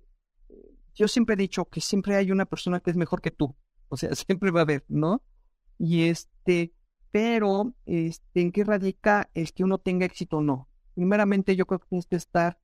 [0.94, 3.56] yo siempre he dicho que siempre hay una persona que es mejor que tú.
[3.88, 5.22] O sea, siempre va a haber, ¿no?
[5.78, 6.72] Y este,
[7.10, 10.68] pero, este, ¿en qué radica el que uno tenga éxito o no?
[10.94, 12.58] Primeramente, yo creo que tienes que estar,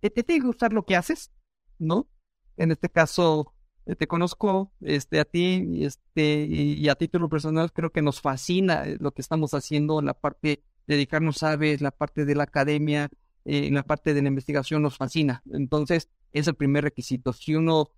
[0.00, 1.32] te, te tiene que gustar lo que haces,
[1.78, 2.08] ¿no?
[2.56, 3.54] En este caso,
[3.86, 8.84] eh, te conozco, este, a ti, este, y, a título personal, creo que nos fascina
[8.84, 13.08] eh, lo que estamos haciendo, la parte, dedicarnos a la parte de la academia,
[13.44, 15.42] eh, la parte de la investigación nos fascina.
[15.52, 17.32] Entonces, es el primer requisito.
[17.32, 17.90] Si uno,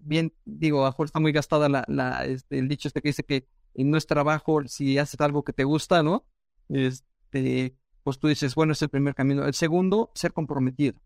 [0.00, 3.48] bien, digo, a está muy gastada la, la, este, el dicho este que dice que
[3.74, 6.26] no es trabajo si haces algo que te gusta, ¿no?
[6.68, 9.44] Este, pues tú dices, bueno, es el primer camino.
[9.44, 11.00] El segundo, ser comprometido.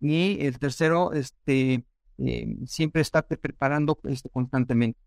[0.00, 1.86] Y el tercero, este,
[2.18, 5.00] eh, siempre estarte preparando este, constantemente.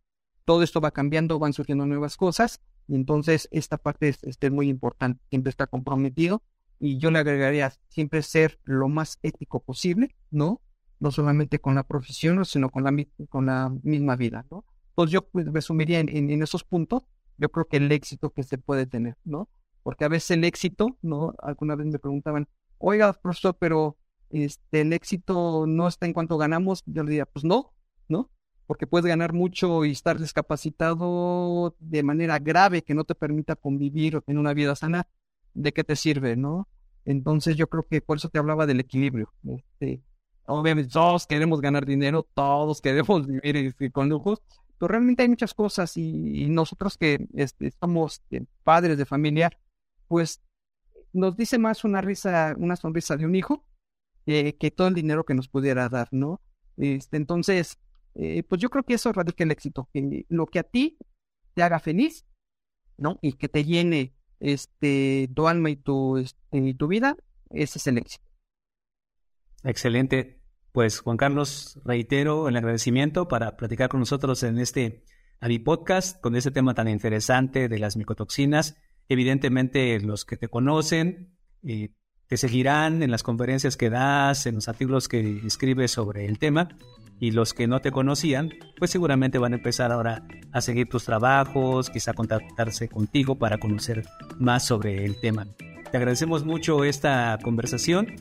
[0.45, 4.69] Todo esto va cambiando, van surgiendo nuevas cosas, y entonces esta parte es, este, muy
[4.69, 6.41] importante, siempre estar comprometido,
[6.79, 10.61] y yo le agregaría siempre ser lo más ético posible, ¿no?
[10.99, 14.65] No solamente con la profesión, sino con la, con la misma vida, ¿no?
[14.95, 17.03] Pues yo pues, resumiría en, en, esos puntos
[17.37, 19.49] yo creo que el éxito que se puede tener, ¿no?
[19.83, 21.35] Porque a veces el éxito, ¿no?
[21.41, 22.47] Alguna vez me preguntaban,
[22.79, 23.97] oiga, profesor, pero
[24.29, 26.83] este, el éxito no está en cuanto ganamos.
[26.85, 27.73] Yo le diría, pues no,
[28.07, 28.31] ¿no?
[28.65, 34.21] Porque puedes ganar mucho y estar discapacitado de manera grave que no te permita convivir
[34.27, 35.07] en una vida sana.
[35.53, 36.67] ¿De qué te sirve, no?
[37.05, 39.31] Entonces yo creo que por eso te hablaba del equilibrio.
[39.47, 40.01] Este,
[40.47, 44.41] obviamente todos queremos ganar dinero, todos queremos vivir con lujos,
[44.77, 49.51] pero realmente hay muchas cosas y, nosotros que este, somos eh, padres de familia,
[50.07, 50.41] pues
[51.13, 53.63] nos dice más una risa, una sonrisa de un hijo
[54.25, 56.41] que todo el dinero que nos pudiera dar, ¿no?
[56.75, 57.79] Este, entonces,
[58.15, 60.97] eh, pues yo creo que eso radica el éxito, que lo que a ti
[61.53, 62.25] te haga feliz,
[62.97, 63.19] ¿no?
[63.21, 67.15] Y que te llene este, tu alma y tu, este, tu vida,
[67.49, 68.25] ese es el éxito.
[69.63, 70.36] Excelente.
[70.77, 75.03] Pues Juan Carlos, reitero el agradecimiento para platicar con nosotros en este
[75.39, 78.77] AVI Podcast con este tema tan interesante de las micotoxinas.
[79.09, 81.95] Evidentemente, los que te conocen eh,
[82.27, 86.67] te seguirán en las conferencias que das, en los artículos que escribes sobre el tema
[87.19, 91.05] y los que no te conocían, pues seguramente van a empezar ahora a seguir tus
[91.05, 94.05] trabajos, quizá contactarse contigo para conocer
[94.37, 95.47] más sobre el tema.
[95.91, 98.15] Te agradecemos mucho esta conversación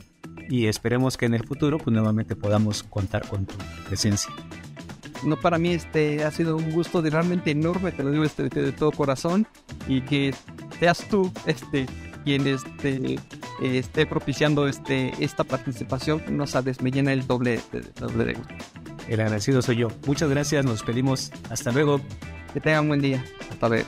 [0.49, 3.55] y esperemos que en el futuro pues nuevamente podamos contar con tu
[3.87, 4.31] presencia.
[5.23, 8.71] No, para mí este ha sido un gusto realmente enorme, te lo digo este, de
[8.71, 9.47] todo corazón
[9.87, 10.33] y que
[10.79, 11.87] seas tú este
[12.23, 13.19] quien este,
[13.61, 18.53] esté propiciando este, esta participación, no sabes, me llena el doble, de, doble de gusto.
[19.07, 19.87] El agradecido soy yo.
[20.05, 21.31] Muchas gracias, nos despedimos.
[21.49, 22.01] Hasta luego.
[22.53, 23.23] Que tengan un buen día.
[23.49, 23.87] Hasta luego.